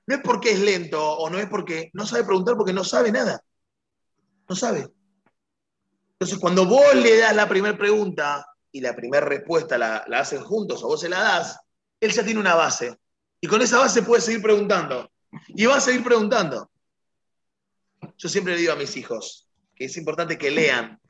No 0.06 0.16
es 0.16 0.20
porque 0.22 0.50
es 0.50 0.60
lento 0.60 1.02
o 1.02 1.30
no 1.30 1.38
es 1.38 1.46
porque 1.46 1.90
no 1.94 2.06
sabe 2.06 2.24
preguntar 2.24 2.54
porque 2.54 2.74
no 2.74 2.84
sabe 2.84 3.10
nada. 3.10 3.42
No 4.46 4.54
sabe. 4.54 4.90
Entonces, 6.12 6.38
cuando 6.38 6.66
vos 6.66 6.94
le 6.94 7.16
das 7.16 7.34
la 7.34 7.48
primera 7.48 7.78
pregunta 7.78 8.46
y 8.70 8.82
la 8.82 8.94
primera 8.94 9.24
respuesta 9.24 9.78
la, 9.78 10.04
la 10.06 10.20
hacen 10.20 10.42
juntos 10.42 10.84
o 10.84 10.88
vos 10.88 11.00
se 11.00 11.08
la 11.08 11.20
das, 11.20 11.58
él 11.98 12.12
ya 12.12 12.22
tiene 12.22 12.38
una 12.38 12.54
base. 12.54 12.94
Y 13.40 13.46
con 13.46 13.62
esa 13.62 13.78
base 13.78 14.02
puede 14.02 14.20
seguir 14.20 14.42
preguntando. 14.42 15.10
Y 15.48 15.64
va 15.64 15.76
a 15.76 15.80
seguir 15.80 16.04
preguntando. 16.04 16.70
Yo 18.18 18.28
siempre 18.28 18.52
le 18.52 18.60
digo 18.60 18.74
a 18.74 18.76
mis 18.76 18.98
hijos 18.98 19.48
que 19.74 19.86
es 19.86 19.96
importante 19.96 20.36
que 20.36 20.50
lean, 20.50 21.00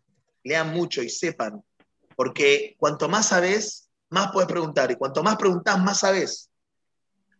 lean 0.44 0.72
mucho 0.72 1.02
y 1.02 1.10
sepan, 1.10 1.60
porque 2.14 2.76
cuanto 2.78 3.08
más 3.08 3.28
sabes, 3.28 3.90
más 4.12 4.30
puedes 4.30 4.48
preguntar. 4.48 4.90
Y 4.90 4.96
cuanto 4.96 5.22
más 5.22 5.36
preguntas, 5.36 5.78
más 5.80 6.00
sabes. 6.00 6.50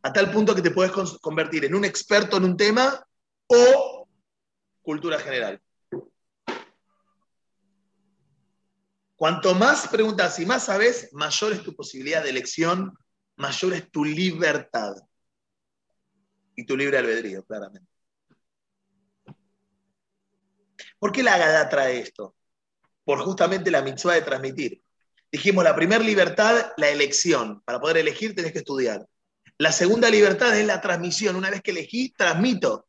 A 0.03 0.13
tal 0.13 0.33
punto 0.33 0.55
que 0.55 0.63
te 0.63 0.71
puedes 0.71 0.93
convertir 1.21 1.65
en 1.65 1.75
un 1.75 1.85
experto 1.85 2.39
en 2.39 2.45
un 2.45 2.57
tema 2.57 3.07
o 3.47 4.09
cultura 4.83 5.19
general. 5.19 5.61
Cuanto 9.15 9.55
más 9.55 9.87
preguntas 9.87 10.41
y 10.41 10.47
más 10.47 10.65
sabes, 10.65 11.11
mayor 11.13 11.53
es 11.53 11.63
tu 11.63 11.77
posibilidad 11.77 12.25
de 12.25 12.31
elección, 12.31 12.93
mayor 13.37 13.75
es 13.75 13.91
tu 13.91 14.05
libertad. 14.05 14.95
Y 16.57 16.67
tu 16.67 16.77
libre 16.77 16.99
albedrío, 16.99 17.45
claramente. 17.45 17.89
¿Por 20.99 21.13
qué 21.13 21.23
la 21.23 21.35
Agada 21.35 21.69
trae 21.69 22.01
esto? 22.01 22.35
Por 23.05 23.21
justamente 23.21 23.71
la 23.71 23.83
mitzvah 23.83 24.15
de 24.15 24.23
transmitir. 24.23 24.82
Dijimos, 25.33 25.65
la 25.65 25.75
primera 25.75 26.05
libertad, 26.05 26.73
la 26.77 26.91
elección. 26.91 27.63
Para 27.63 27.81
poder 27.81 27.97
elegir 27.97 28.35
tenés 28.35 28.53
que 28.53 28.59
estudiar. 28.59 29.07
La 29.57 29.73
segunda 29.73 30.11
libertad 30.11 30.57
es 30.59 30.67
la 30.67 30.83
transmisión. 30.83 31.37
Una 31.37 31.49
vez 31.49 31.63
que 31.63 31.71
elegí, 31.71 32.11
transmito. 32.11 32.87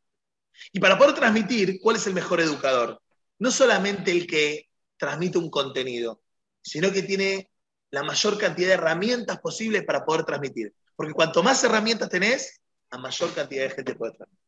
Y 0.74 0.82
para 0.82 0.98
poder 0.98 1.16
transmitir, 1.16 1.80
¿cuál 1.82 1.96
es 1.96 2.06
el 2.06 2.14
mejor 2.14 2.42
educador? 2.42 3.02
No 3.40 3.50
solamente 3.50 4.12
el 4.12 4.28
que 4.28 4.68
transmite 4.98 5.38
un 5.38 5.50
contenido, 5.50 6.22
sino 6.62 6.92
que 6.92 7.04
tiene 7.04 7.50
la 7.92 8.04
mayor 8.04 8.38
cantidad 8.38 8.68
de 8.68 8.74
herramientas 8.74 9.40
posibles 9.40 9.84
para 9.86 10.04
poder 10.04 10.26
transmitir. 10.26 10.74
Porque 10.98 11.14
cuanto 11.14 11.44
más 11.44 11.64
herramientas 11.64 12.10
tenés, 12.10 12.62
a 12.90 12.98
mayor 12.98 13.34
cantidad 13.34 13.64
de 13.64 13.70
gente 13.70 13.96
puede 13.96 14.14
transmitir. 14.14 14.44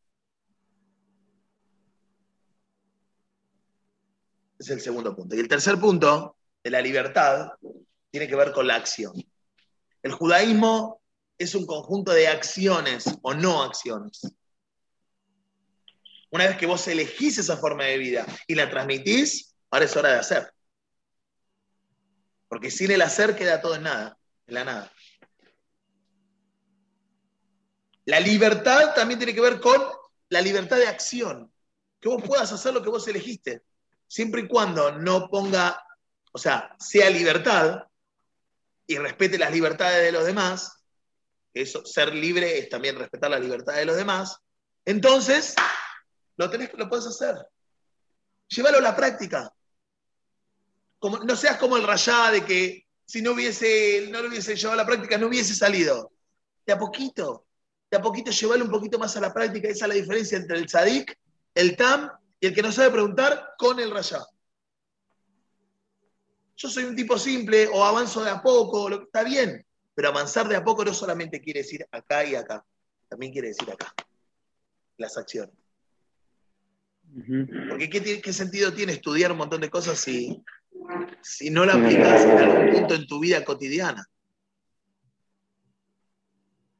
Es 4.59 4.69
el 4.69 4.81
segundo 4.81 5.15
punto. 5.15 5.35
Y 5.35 5.39
el 5.39 5.47
tercer 5.47 5.79
punto 5.79 6.35
de 6.61 6.69
la 6.71 6.81
libertad 6.81 7.51
tiene 8.15 8.29
que 8.29 8.35
ver 8.37 8.53
con 8.53 8.65
la 8.65 8.75
acción. 8.75 9.11
El 10.01 10.13
judaísmo 10.13 11.01
es 11.37 11.53
un 11.53 11.65
conjunto 11.65 12.13
de 12.13 12.29
acciones 12.29 13.03
o 13.23 13.33
no 13.33 13.61
acciones. 13.61 14.21
Una 16.31 16.45
vez 16.45 16.55
que 16.55 16.65
vos 16.65 16.87
elegís 16.87 17.37
esa 17.37 17.57
forma 17.57 17.83
de 17.83 17.97
vida 17.97 18.25
y 18.47 18.55
la 18.55 18.69
transmitís, 18.69 19.53
ahora 19.69 19.83
es 19.83 19.97
hora 19.97 20.13
de 20.13 20.19
hacer. 20.19 20.53
Porque 22.47 22.71
sin 22.71 22.89
el 22.91 23.01
hacer 23.01 23.35
queda 23.35 23.59
todo 23.59 23.75
en 23.75 23.83
nada, 23.83 24.17
en 24.47 24.53
la 24.53 24.63
nada. 24.63 24.93
La 28.05 28.21
libertad 28.21 28.93
también 28.95 29.19
tiene 29.19 29.35
que 29.35 29.41
ver 29.41 29.59
con 29.59 29.75
la 30.29 30.39
libertad 30.39 30.77
de 30.77 30.87
acción. 30.87 31.51
Que 31.99 32.07
vos 32.07 32.23
puedas 32.23 32.49
hacer 32.53 32.73
lo 32.73 32.81
que 32.81 32.89
vos 32.89 33.05
elegiste. 33.09 33.63
siempre 34.07 34.43
y 34.43 34.47
cuando 34.47 34.93
no 34.93 35.27
ponga, 35.27 35.85
o 36.31 36.37
sea, 36.37 36.77
sea 36.79 37.09
libertad 37.09 37.89
y 38.87 38.97
respete 38.97 39.37
las 39.37 39.51
libertades 39.51 40.03
de 40.03 40.11
los 40.11 40.25
demás, 40.25 40.83
eso, 41.53 41.85
ser 41.85 42.13
libre 42.13 42.59
es 42.59 42.69
también 42.69 42.97
respetar 42.97 43.31
la 43.31 43.39
libertad 43.39 43.75
de 43.75 43.85
los 43.85 43.95
demás, 43.95 44.37
entonces 44.83 45.55
lo, 46.37 46.49
tenés, 46.49 46.71
lo 46.73 46.87
puedes 46.89 47.07
hacer. 47.07 47.35
Llévalo 48.49 48.77
a 48.77 48.81
la 48.81 48.95
práctica. 48.95 49.51
Como, 50.99 51.19
no 51.19 51.35
seas 51.35 51.57
como 51.57 51.77
el 51.77 51.83
rayá 51.83 52.31
de 52.31 52.45
que 52.45 52.85
si 53.05 53.21
no 53.21 53.31
hubiese, 53.31 54.07
no 54.11 54.21
lo 54.21 54.29
hubiese 54.29 54.55
llevado 54.55 54.73
a 54.73 54.83
la 54.83 54.85
práctica, 54.85 55.17
no 55.17 55.27
hubiese 55.27 55.55
salido. 55.55 56.11
De 56.65 56.73
a 56.73 56.77
poquito, 56.77 57.45
de 57.89 57.97
a 57.97 58.01
poquito 58.01 58.31
llevarlo 58.31 58.65
un 58.65 58.71
poquito 58.71 58.99
más 58.99 59.15
a 59.17 59.21
la 59.21 59.33
práctica. 59.33 59.67
Esa 59.67 59.85
es 59.85 59.89
la 59.89 59.95
diferencia 59.95 60.37
entre 60.37 60.57
el 60.57 60.65
tzadik, 60.65 61.17
el 61.53 61.75
tam 61.75 62.11
y 62.39 62.47
el 62.47 62.53
que 62.53 62.61
no 62.61 62.71
sabe 62.71 62.91
preguntar 62.91 63.53
con 63.57 63.79
el 63.79 63.91
rayá. 63.91 64.25
Yo 66.57 66.69
soy 66.69 66.85
un 66.85 66.95
tipo 66.95 67.17
simple 67.17 67.67
o 67.67 67.83
avanzo 67.83 68.23
de 68.23 68.29
a 68.29 68.41
poco, 68.41 68.89
está 68.89 69.23
bien, 69.23 69.65
pero 69.93 70.09
avanzar 70.09 70.47
de 70.47 70.55
a 70.55 70.63
poco 70.63 70.85
no 70.85 70.93
solamente 70.93 71.41
quiere 71.41 71.61
decir 71.61 71.85
acá 71.91 72.23
y 72.23 72.35
acá, 72.35 72.65
también 73.09 73.33
quiere 73.33 73.49
decir 73.49 73.69
acá, 73.69 73.93
las 74.97 75.17
acciones. 75.17 75.55
Porque 77.69 77.89
¿qué, 77.89 78.33
sentido 78.33 78.73
tiene 78.73 78.93
estudiar 78.93 79.31
un 79.31 79.37
montón 79.37 79.61
de 79.61 79.69
cosas 79.69 79.99
si, 79.99 80.43
si 81.21 81.49
no 81.49 81.65
la 81.65 81.73
aplicas 81.73 82.25
en 82.25 82.39
algún 82.39 82.69
punto 82.71 82.95
en 82.95 83.07
tu 83.07 83.19
vida 83.19 83.43
cotidiana? 83.45 84.05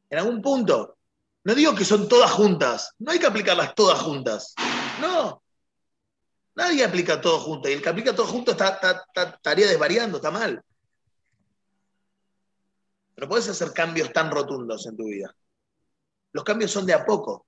En 0.10 0.20
algún 0.20 0.42
punto. 0.42 0.98
No 1.44 1.54
digo 1.54 1.76
que 1.76 1.86
son 1.86 2.10
todas 2.10 2.32
juntas, 2.32 2.96
no 2.98 3.12
hay 3.12 3.20
que 3.20 3.28
aplicarlas 3.28 3.76
todas 3.76 4.00
juntas. 4.00 4.56
No. 5.00 5.44
Nadie 6.56 6.86
aplica 6.86 7.20
todo 7.20 7.40
junto. 7.40 7.70
Y 7.70 7.74
el 7.74 7.82
que 7.82 7.90
aplica 7.90 8.16
todo 8.16 8.28
junto 8.28 8.52
está, 8.52 9.06
estaría 9.14 9.68
desvariando, 9.68 10.18
está 10.18 10.32
mal. 10.32 10.64
Pero 13.14 13.30
puedes 13.30 13.48
hacer 13.50 13.72
cambios 13.74 14.12
tan 14.12 14.32
rotundos 14.32 14.86
en 14.88 14.98
tu 14.98 15.06
vida. 15.06 15.36
Los 16.32 16.44
cambios 16.44 16.72
son 16.72 16.86
de 16.86 16.94
a 16.94 17.06
poco. 17.06 17.46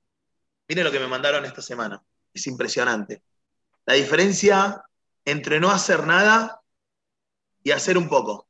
Miren 0.67 0.86
lo 0.86 0.91
que 0.91 1.00
me 1.00 1.08
mandaron 1.08 1.46
esta 1.46 1.62
semana. 1.62 2.02
Es 2.34 2.48
impresionante. 2.48 3.24
La 3.86 3.93
diferencia 3.93 4.84
entre 5.26 5.60
no 5.60 5.72
hacer 5.72 6.06
nada 6.06 6.62
y 7.63 7.72
hacer 7.72 7.98
un 7.98 8.08
poco. 8.10 8.48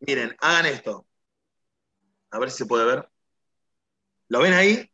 Miren, 0.00 0.34
hagan 0.40 0.66
esto. 0.66 1.06
A 2.30 2.38
ver 2.38 2.50
si 2.50 2.58
se 2.58 2.66
puede 2.66 2.84
ver. 2.84 3.08
¿Lo 4.28 4.40
ven 4.40 4.54
ahí? 4.54 4.89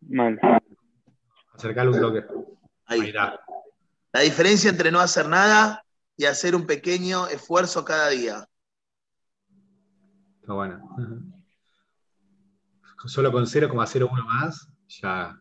Mal. 0.00 0.38
Acercar 1.54 1.88
un 1.88 2.00
toque. 2.00 2.24
Ahí. 2.86 3.12
La 3.12 4.20
diferencia 4.20 4.70
entre 4.70 4.90
no 4.90 5.00
hacer 5.00 5.28
nada 5.28 5.84
y 6.16 6.24
hacer 6.24 6.54
un 6.54 6.66
pequeño 6.66 7.26
esfuerzo 7.26 7.84
cada 7.84 8.08
día. 8.08 8.48
Está 10.40 10.52
bueno. 10.52 10.80
Solo 13.06 13.30
con 13.30 13.44
0,01 13.44 14.24
más, 14.24 14.68
ya. 14.88 15.40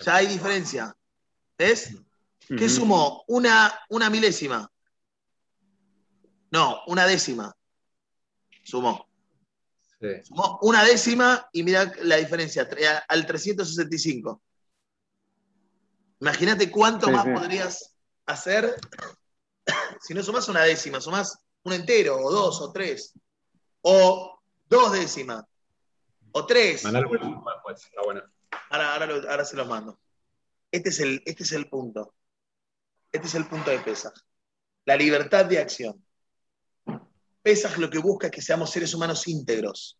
Ya 0.00 0.16
hay 0.16 0.26
diferencia. 0.26 0.96
¿Ves? 1.58 1.96
¿Qué 2.48 2.68
sumó? 2.68 3.22
Una, 3.28 3.72
una 3.88 4.10
milésima. 4.10 4.68
No, 6.50 6.80
una 6.86 7.06
décima. 7.06 7.54
Sumó. 8.64 9.06
Sumó 10.24 10.58
una 10.62 10.84
décima 10.84 11.48
y 11.52 11.62
mira 11.62 11.92
la 12.02 12.16
diferencia, 12.16 12.68
al 13.08 13.26
365. 13.26 14.42
Imagínate 16.20 16.70
cuánto 16.70 17.10
más 17.10 17.24
podrías 17.24 17.96
hacer 18.26 18.74
si 20.00 20.14
no 20.14 20.22
sumas 20.22 20.48
una 20.48 20.62
décima, 20.62 21.00
sumas 21.00 21.38
un 21.64 21.72
entero, 21.72 22.16
o 22.16 22.30
dos, 22.30 22.60
o 22.60 22.72
tres, 22.72 23.14
o 23.82 24.40
dos 24.66 24.92
décimas, 24.92 25.44
o 26.32 26.46
tres. 26.46 26.82
Pues, 26.82 27.88
ahora, 28.70 28.94
ahora, 28.94 29.44
se 29.44 29.56
los 29.56 29.68
mando. 29.68 29.98
Este 30.70 30.88
es, 30.88 31.00
el, 31.00 31.22
este 31.26 31.44
es 31.44 31.52
el 31.52 31.68
punto. 31.68 32.14
Este 33.12 33.28
es 33.28 33.34
el 33.34 33.46
punto 33.46 33.70
de 33.70 33.78
Pesaj. 33.78 34.14
La 34.84 34.96
libertad 34.96 35.44
de 35.44 35.58
acción. 35.58 36.04
Pesaj 37.42 37.78
lo 37.78 37.90
que 37.90 37.98
busca 37.98 38.28
es 38.28 38.32
que 38.32 38.42
seamos 38.42 38.70
seres 38.70 38.94
humanos 38.94 39.26
íntegros. 39.26 39.98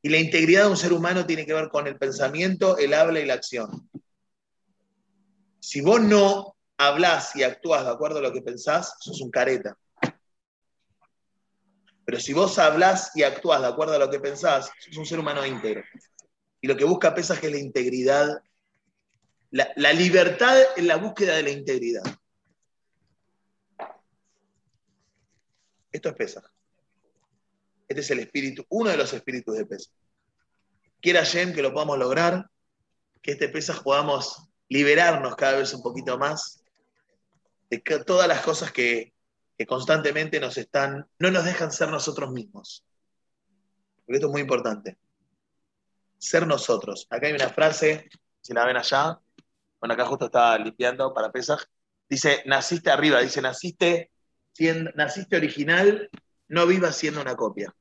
Y 0.00 0.10
la 0.10 0.18
integridad 0.18 0.64
de 0.64 0.70
un 0.70 0.76
ser 0.76 0.92
humano 0.92 1.26
tiene 1.26 1.46
que 1.46 1.54
ver 1.54 1.68
con 1.68 1.86
el 1.86 1.96
pensamiento, 1.96 2.76
el 2.78 2.94
habla 2.94 3.20
y 3.20 3.26
la 3.26 3.34
acción. 3.34 3.88
Si 5.58 5.80
vos 5.80 6.00
no 6.00 6.56
hablas 6.76 7.34
y 7.34 7.42
actúas 7.42 7.84
de 7.84 7.90
acuerdo 7.90 8.18
a 8.18 8.22
lo 8.22 8.32
que 8.32 8.42
pensás, 8.42 8.96
sos 9.00 9.20
un 9.22 9.30
careta. 9.30 9.76
Pero 12.04 12.20
si 12.20 12.34
vos 12.34 12.58
hablas 12.58 13.12
y 13.14 13.22
actúas 13.22 13.62
de 13.62 13.68
acuerdo 13.68 13.94
a 13.94 13.98
lo 13.98 14.10
que 14.10 14.20
pensás, 14.20 14.70
sos 14.78 14.96
un 14.96 15.06
ser 15.06 15.18
humano 15.18 15.44
íntegro. 15.44 15.82
Y 16.60 16.68
lo 16.68 16.76
que 16.76 16.84
busca 16.84 17.14
Pesaj 17.14 17.42
es 17.42 17.50
la 17.50 17.58
integridad, 17.58 18.42
la, 19.50 19.72
la 19.76 19.92
libertad 19.92 20.54
en 20.76 20.86
la 20.86 20.96
búsqueda 20.96 21.36
de 21.36 21.42
la 21.44 21.50
integridad. 21.50 22.02
Esto 25.90 26.08
es 26.10 26.14
Pesaj. 26.14 26.53
Este 27.88 28.00
es 28.00 28.10
el 28.10 28.20
espíritu, 28.20 28.64
uno 28.70 28.90
de 28.90 28.96
los 28.96 29.12
espíritus 29.12 29.56
de 29.56 29.66
Pesaj. 29.66 29.92
Quiera 31.00 31.24
Jen 31.24 31.52
que 31.52 31.62
lo 31.62 31.72
podamos 31.72 31.98
lograr, 31.98 32.50
que 33.20 33.32
este 33.32 33.48
Pesaj 33.48 33.82
podamos 33.82 34.48
liberarnos 34.68 35.36
cada 35.36 35.58
vez 35.58 35.72
un 35.74 35.82
poquito 35.82 36.18
más 36.18 36.64
de 37.70 37.78
todas 37.78 38.28
las 38.28 38.40
cosas 38.42 38.72
que, 38.72 39.12
constantemente 39.66 40.40
nos 40.40 40.58
están, 40.58 41.06
no 41.18 41.30
nos 41.30 41.44
dejan 41.44 41.72
ser 41.72 41.88
nosotros 41.88 42.30
mismos. 42.30 42.84
Porque 44.04 44.16
esto 44.16 44.26
es 44.26 44.32
muy 44.32 44.42
importante. 44.42 44.98
Ser 46.18 46.46
nosotros. 46.46 47.06
Acá 47.08 47.28
hay 47.28 47.32
una 47.32 47.48
frase, 47.48 48.08
si 48.40 48.52
la 48.52 48.66
ven 48.66 48.76
allá, 48.76 49.18
bueno, 49.80 49.94
acá 49.94 50.06
justo 50.06 50.26
estaba 50.26 50.58
limpiando 50.58 51.14
para 51.14 51.32
Pesaj, 51.32 51.62
dice, 52.08 52.42
naciste 52.46 52.90
arriba, 52.90 53.20
dice, 53.20 53.40
naciste, 53.40 54.10
naciste 54.94 55.36
original 55.36 56.10
no 56.48 56.66
viva 56.66 56.92
siendo 56.92 57.20
una 57.20 57.36
copia. 57.36 57.74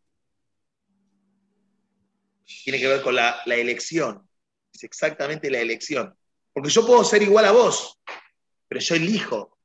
Tiene 2.63 2.79
que 2.79 2.87
ver 2.87 3.01
con 3.01 3.15
la, 3.15 3.41
elección. 3.45 4.27
Es 4.73 4.83
exactamente 4.83 5.49
la 5.49 5.59
elección. 5.59 6.15
Porque 6.53 6.69
yo 6.69 6.85
puedo 6.85 7.03
ser 7.03 7.21
igual 7.21 7.45
a 7.45 7.51
vos, 7.51 7.99
pero 8.67 8.81
yo 8.81 8.95
elijo 8.95 9.57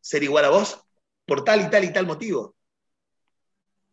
ser 0.00 0.22
igual 0.22 0.44
a 0.44 0.50
vos 0.50 0.80
por 1.26 1.44
tal 1.44 1.62
y 1.62 1.70
tal 1.70 1.84
y 1.84 1.92
tal 1.92 2.06
motivo. 2.06 2.56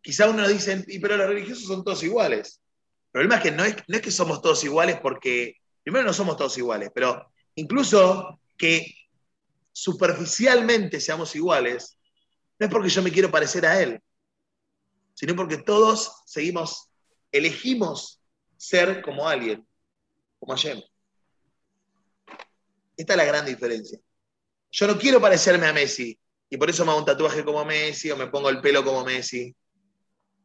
Quizá 0.02 0.30
uno 0.30 0.48
dice, 0.48 0.86
pero 1.02 1.18
los 1.18 1.28
religiosos 1.28 1.66
son 1.66 1.84
todos 1.84 2.04
iguales. 2.04 2.62
El 3.08 3.12
problema 3.12 3.36
es 3.36 3.42
que 3.42 3.52
no 3.52 3.66
es, 3.66 3.76
no 3.88 3.96
es 3.96 4.02
que 4.02 4.12
somos 4.12 4.42
todos 4.42 4.64
iguales 4.64 5.00
porque, 5.02 5.56
primero 5.84 6.06
no 6.06 6.14
somos 6.14 6.38
todos 6.38 6.58
iguales, 6.58 6.92
pero 6.94 7.32
incluso 7.56 8.40
que 8.58 8.94
superficialmente 9.72 11.00
seamos 11.00 11.36
iguales, 11.36 11.98
no 12.60 12.68
es 12.68 12.72
porque 12.72 12.90
yo 12.90 13.02
me 13.02 13.12
quiero 13.12 13.32
parecer 13.32 13.66
a 13.66 13.82
él, 13.82 14.02
sino 15.20 15.36
porque 15.36 15.58
todos 15.58 16.24
seguimos, 16.26 16.90
elegimos 17.30 18.22
ser 18.56 19.02
como 19.02 19.28
alguien, 19.28 19.68
como 20.40 20.54
Hashem. 20.54 20.82
Esta 22.96 23.14
es 23.14 23.18
la 23.18 23.26
gran 23.26 23.46
diferencia. 23.46 24.00
Yo 24.72 24.88
no 24.88 24.98
quiero 24.98 25.20
parecerme 25.20 25.68
a 25.68 25.74
Messi 25.74 26.18
y 26.50 26.56
por 26.56 26.70
eso 26.70 26.86
me 26.86 26.92
hago 26.92 27.02
un 27.02 27.06
tatuaje 27.06 27.44
como 27.44 27.66
Messi 27.66 28.10
o 28.12 28.16
me 28.16 28.28
pongo 28.28 28.48
el 28.48 28.62
pelo 28.62 28.82
como 28.82 29.04
Messi. 29.04 29.54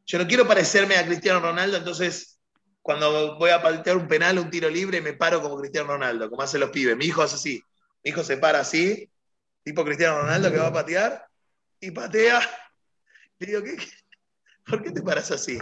Yo 0.06 0.18
no 0.18 0.26
quiero 0.26 0.44
parecerme 0.44 0.96
a 0.96 1.06
Cristiano 1.06 1.38
Ronaldo, 1.38 1.76
entonces 1.76 2.40
cuando 2.82 3.38
voy 3.38 3.50
a 3.50 3.62
patear 3.62 3.96
un 3.96 4.08
penal, 4.08 4.40
un 4.40 4.50
tiro 4.50 4.68
libre, 4.68 5.00
me 5.00 5.12
paro 5.12 5.40
como 5.40 5.56
Cristiano 5.56 5.86
Ronaldo, 5.86 6.28
como 6.28 6.42
hacen 6.42 6.58
los 6.58 6.70
pibes. 6.70 6.96
Mi 6.96 7.04
hijo 7.04 7.22
hace 7.22 7.36
así. 7.36 7.62
Mi 8.02 8.10
hijo 8.10 8.24
se 8.24 8.38
para 8.38 8.58
así, 8.58 9.08
tipo 9.62 9.84
Cristiano 9.84 10.20
Ronaldo 10.22 10.50
que 10.50 10.58
va 10.58 10.66
a 10.66 10.72
patear 10.72 11.28
y 11.78 11.92
patea. 11.92 12.40
Le 13.38 13.46
digo, 13.46 13.62
¿qué, 13.62 13.76
¿Por 14.66 14.82
qué 14.82 14.90
te 14.90 15.02
paras 15.02 15.30
así? 15.30 15.58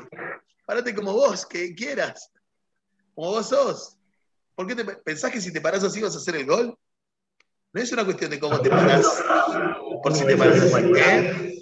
Párate 0.66 0.94
como 0.94 1.12
vos, 1.12 1.46
que 1.46 1.74
quieras. 1.74 2.30
Como 3.14 3.30
vos 3.30 3.48
sos. 3.48 3.98
¿Por 4.54 4.66
qué 4.66 4.74
te 4.74 4.84
pensás 4.84 5.30
que 5.30 5.40
si 5.40 5.52
te 5.52 5.60
parás 5.60 5.82
así 5.84 6.00
vas 6.00 6.14
a 6.14 6.18
hacer 6.18 6.36
el 6.36 6.46
gol? 6.46 6.76
No 7.72 7.80
es 7.80 7.90
una 7.92 8.04
cuestión 8.04 8.30
de 8.30 8.38
cómo 8.38 8.60
te 8.60 8.68
parás. 8.68 9.22
Por 10.02 10.14
si 10.14 10.26
te 10.26 10.36
parás 10.36 10.60
así. 10.60 10.92
¿eh? 10.96 11.58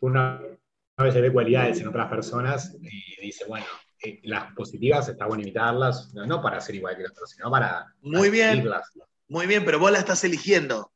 Una 0.00 0.40
vez 0.98 1.14
se 1.14 1.20
ve 1.20 1.32
cualidades 1.32 1.80
en 1.80 1.88
otras 1.88 2.08
personas 2.08 2.74
y 2.80 3.20
dice, 3.20 3.44
bueno, 3.46 3.66
eh, 4.02 4.20
las 4.24 4.52
positivas 4.54 5.08
está 5.08 5.26
bueno 5.26 5.42
imitarlas, 5.42 6.14
no, 6.14 6.40
para 6.40 6.60
ser 6.60 6.76
igual 6.76 6.96
que 6.96 7.02
las 7.02 7.12
otros, 7.12 7.30
sino 7.30 7.50
para. 7.50 7.94
Muy 8.02 8.30
bien. 8.30 8.66
Muy 9.28 9.46
bien, 9.46 9.64
pero 9.64 9.78
vos 9.78 9.92
la 9.92 9.98
estás 9.98 10.24
eligiendo. 10.24 10.92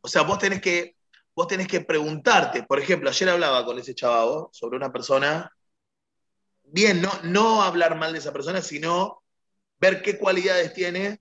O 0.00 0.08
sea, 0.08 0.22
vos 0.22 0.38
tenés 0.38 0.60
que 0.60 0.97
vos 1.38 1.46
tenés 1.46 1.68
que 1.68 1.82
preguntarte, 1.82 2.64
por 2.64 2.80
ejemplo, 2.80 3.08
ayer 3.08 3.28
hablaba 3.28 3.64
con 3.64 3.78
ese 3.78 3.94
chavo 3.94 4.50
sobre 4.52 4.76
una 4.76 4.90
persona, 4.90 5.48
bien, 6.64 7.00
no, 7.00 7.12
no 7.22 7.62
hablar 7.62 7.96
mal 7.96 8.12
de 8.12 8.18
esa 8.18 8.32
persona, 8.32 8.60
sino 8.60 9.22
ver 9.78 10.02
qué 10.02 10.18
cualidades 10.18 10.74
tiene 10.74 11.20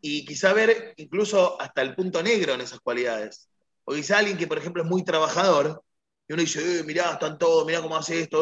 y 0.00 0.24
quizá 0.24 0.52
ver 0.52 0.94
incluso 0.96 1.60
hasta 1.60 1.82
el 1.82 1.96
punto 1.96 2.22
negro 2.22 2.54
en 2.54 2.60
esas 2.60 2.78
cualidades. 2.78 3.48
O 3.82 3.94
quizá 3.94 4.18
alguien 4.18 4.38
que, 4.38 4.46
por 4.46 4.58
ejemplo, 4.58 4.84
es 4.84 4.88
muy 4.88 5.02
trabajador 5.02 5.82
y 6.28 6.34
uno 6.34 6.42
dice, 6.42 6.78
eh, 6.78 6.84
mirá, 6.84 7.14
están 7.14 7.36
todos, 7.36 7.66
mirá 7.66 7.82
cómo 7.82 7.96
hace 7.96 8.20
esto. 8.20 8.38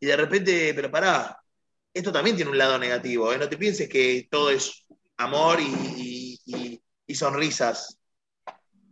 Y 0.00 0.06
de 0.06 0.16
repente, 0.16 0.74
pero 0.74 0.90
pará, 0.90 1.40
esto 1.94 2.10
también 2.10 2.34
tiene 2.34 2.50
un 2.50 2.58
lado 2.58 2.76
negativo. 2.76 3.32
¿eh? 3.32 3.38
No 3.38 3.48
te 3.48 3.56
pienses 3.56 3.88
que 3.88 4.26
todo 4.28 4.50
es 4.50 4.84
amor 5.16 5.60
y, 5.60 6.40
sonrisas. 7.14 7.99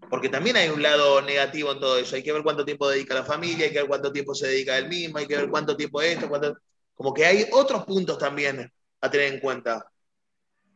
Porque 0.08 0.28
también 0.28 0.56
hay 0.56 0.68
un 0.68 0.82
lado 0.82 1.20
negativo 1.20 1.72
en 1.72 1.80
todo 1.80 1.98
eso. 1.98 2.16
Hay 2.16 2.22
que 2.22 2.32
ver 2.32 2.42
cuánto 2.42 2.64
tiempo 2.64 2.88
dedica 2.88 3.14
la 3.14 3.24
familia, 3.24 3.66
hay 3.66 3.72
que 3.72 3.80
ver 3.80 3.88
cuánto 3.88 4.12
tiempo 4.12 4.34
se 4.34 4.48
dedica 4.48 4.72
a 4.72 4.78
él 4.78 4.88
mismo, 4.88 5.18
hay 5.18 5.26
que 5.26 5.36
ver 5.36 5.50
cuánto 5.50 5.76
tiempo 5.76 6.00
esto, 6.00 6.28
cuánto... 6.28 6.56
como 6.94 7.12
que 7.12 7.26
hay 7.26 7.46
otros 7.52 7.84
puntos 7.84 8.18
también 8.18 8.72
a 9.00 9.10
tener 9.10 9.32
en 9.34 9.40
cuenta. 9.40 9.90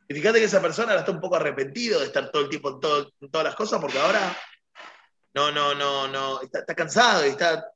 Y 0.09 0.15
fíjate 0.15 0.39
que 0.39 0.45
esa 0.45 0.61
persona 0.61 0.91
ahora 0.91 1.01
está 1.01 1.13
un 1.13 1.21
poco 1.21 1.37
arrepentido 1.37 2.01
de 2.01 2.07
estar 2.07 2.31
todo 2.31 2.43
el 2.43 2.49
tiempo 2.49 2.71
en, 2.71 3.31
todas 3.31 3.45
las 3.45 3.55
cosas, 3.55 3.81
porque 3.81 3.99
ahora 3.99 4.37
no, 5.35 5.51
no, 5.51 5.75
no, 5.75 6.09
no, 6.09 6.41
está, 6.43 6.75
cansado 6.75 7.27
y 7.27 7.31
está... 7.31 7.67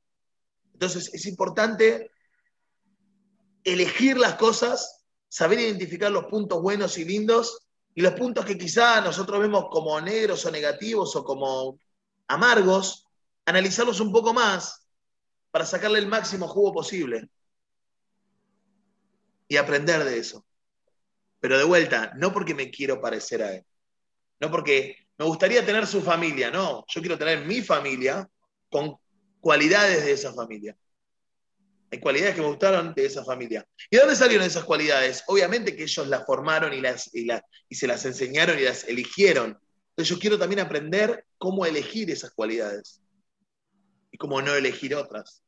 Entonces 0.73 1.11
es 1.11 1.25
importante 1.25 2.11
elegir 3.63 4.17
las 4.17 4.35
cosas, 4.35 5.03
saber 5.27 5.59
identificar 5.59 6.11
los 6.11 6.25
puntos 6.25 6.61
buenos 6.61 6.97
y 6.99 7.05
lindos 7.05 7.66
y 7.97 8.01
los 8.01 8.13
puntos 8.13 8.45
que 8.45 8.59
quizá 8.59 9.01
nosotros 9.01 9.39
vemos 9.39 9.69
como 9.71 9.99
negros 9.99 10.45
o 10.45 10.51
negativos 10.51 11.15
o 11.15 11.23
como 11.23 11.79
amargos, 12.27 13.07
analizarlos 13.43 13.99
un 13.99 14.11
poco 14.11 14.35
más 14.35 14.87
para 15.49 15.65
sacarle 15.65 15.97
el 15.97 16.05
máximo 16.05 16.47
jugo 16.47 16.73
posible 16.73 17.27
y 19.47 19.57
aprender 19.57 20.03
de 20.03 20.19
eso. 20.19 20.45
Pero 21.39 21.57
de 21.57 21.63
vuelta, 21.63 22.13
no 22.17 22.31
porque 22.31 22.53
me 22.53 22.69
quiero 22.69 23.01
parecer 23.01 23.41
a 23.41 23.55
él, 23.55 23.65
no 24.41 24.51
porque 24.51 25.07
me 25.17 25.25
gustaría 25.25 25.65
tener 25.65 25.87
su 25.87 26.03
familia, 26.03 26.51
no, 26.51 26.85
yo 26.87 27.01
quiero 27.01 27.17
tener 27.17 27.47
mi 27.47 27.63
familia 27.63 28.29
con 28.69 28.95
cualidades 29.39 30.05
de 30.05 30.11
esa 30.11 30.31
familia. 30.35 30.77
Hay 31.89 31.99
cualidades 31.99 32.35
que 32.35 32.41
me 32.41 32.47
gustaron 32.47 32.93
de 32.93 33.05
esa 33.05 33.23
familia. 33.23 33.65
¿Y 33.89 33.95
de 33.95 34.01
dónde 34.01 34.15
salieron 34.15 34.45
esas 34.45 34.65
cualidades? 34.65 35.23
Obviamente 35.27 35.75
que 35.75 35.83
ellos 35.83 36.07
las 36.07 36.25
formaron 36.25 36.73
y, 36.73 36.81
las, 36.81 37.13
y, 37.13 37.27
y 37.69 37.75
se 37.75 37.87
las 37.87 38.05
enseñaron 38.05 38.59
y 38.59 38.63
las 38.63 38.87
eligieron. 38.87 39.57
Entonces 39.89 40.15
yo 40.15 40.19
quiero 40.19 40.37
también 40.37 40.59
aprender 40.59 41.25
cómo 41.37 41.65
elegir 41.65 42.11
esas 42.11 42.31
cualidades 42.31 43.01
y 44.11 44.17
cómo 44.17 44.41
no 44.41 44.53
elegir 44.53 44.95
otras. 44.95 45.43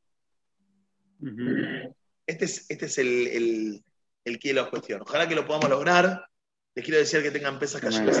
Este 2.26 2.44
es, 2.46 2.66
este 2.68 2.86
es 2.86 2.98
el, 2.98 3.26
el, 3.28 3.84
el 4.24 4.38
de 4.38 4.52
la 4.54 4.70
cuestión. 4.70 5.02
Ojalá 5.02 5.28
que 5.28 5.34
lo 5.34 5.46
podamos 5.46 5.68
lograr. 5.68 6.24
Les 6.74 6.84
quiero 6.84 6.98
decir 6.98 7.22
que 7.22 7.30
tengan 7.30 7.58
pesas 7.58 7.80
calles 7.80 8.18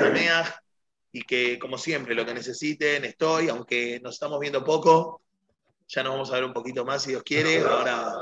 y 1.12 1.22
que, 1.22 1.58
como 1.58 1.78
siempre, 1.78 2.14
lo 2.14 2.24
que 2.24 2.34
necesiten, 2.34 3.04
estoy, 3.04 3.48
aunque 3.48 4.00
nos 4.00 4.14
estamos 4.14 4.38
viendo 4.38 4.62
poco, 4.64 5.22
ya 5.90 6.04
nos 6.04 6.12
vamos 6.12 6.30
a 6.30 6.34
ver 6.34 6.44
un 6.44 6.52
poquito 6.52 6.84
más 6.84 7.02
si 7.02 7.10
Dios 7.10 7.22
quiere. 7.24 7.60
Ahora, 7.60 8.12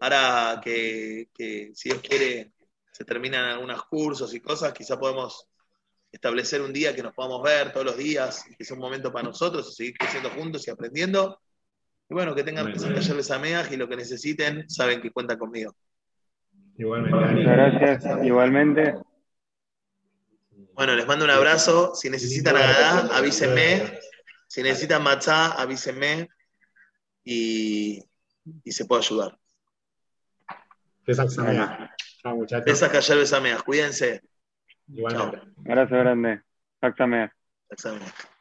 ahora 0.00 0.60
que, 0.62 1.28
si 1.74 1.88
Dios 1.88 2.00
quiere 2.00 2.52
se 2.92 3.04
terminan 3.04 3.46
algunos 3.46 3.82
cursos 3.86 4.32
y 4.34 4.40
cosas, 4.40 4.72
quizá 4.72 4.98
podemos 4.98 5.48
establecer 6.12 6.60
un 6.60 6.72
día 6.72 6.94
que 6.94 7.02
nos 7.02 7.12
podamos 7.12 7.42
ver 7.42 7.72
todos 7.72 7.86
los 7.86 7.96
días, 7.96 8.44
que 8.56 8.64
sea 8.64 8.76
un 8.76 8.82
momento 8.82 9.12
para 9.12 9.26
nosotros, 9.26 9.74
seguir 9.74 9.94
creciendo 9.98 10.30
juntos 10.30 10.68
y 10.68 10.70
aprendiendo. 10.70 11.40
Y 12.08 12.14
bueno, 12.14 12.34
que 12.34 12.44
tengan 12.44 12.72
talleres 12.72 13.30
ameas 13.30 13.72
y 13.72 13.76
lo 13.76 13.88
que 13.88 13.96
necesiten, 13.96 14.68
saben 14.70 15.00
que 15.00 15.10
cuentan 15.10 15.38
conmigo. 15.38 15.74
Igualmente. 16.76 17.42
Gracias, 17.42 18.24
igualmente. 18.24 18.94
Bueno, 20.74 20.94
les 20.94 21.06
mando 21.06 21.24
un 21.24 21.30
abrazo. 21.30 21.94
Si 21.94 22.10
necesitan 22.10 22.56
Agadá, 22.56 23.16
avísenme. 23.16 23.98
Si 24.46 24.62
necesitan 24.62 25.02
Matzá, 25.02 25.52
avísenme. 25.52 26.28
Y, 27.24 28.04
y 28.62 28.72
se 28.72 28.84
puede 28.84 29.02
ayudar. 29.02 29.38
Chao, 32.22 32.36
muchachos. 32.36 32.64
Callar 32.90 33.18
Cuídense. 33.62 34.22
Igualmente. 34.88 35.40
Abrazo 35.66 35.94
grande. 35.96 36.42
Exactamente. 36.80 37.34
Exactamente. 37.70 38.33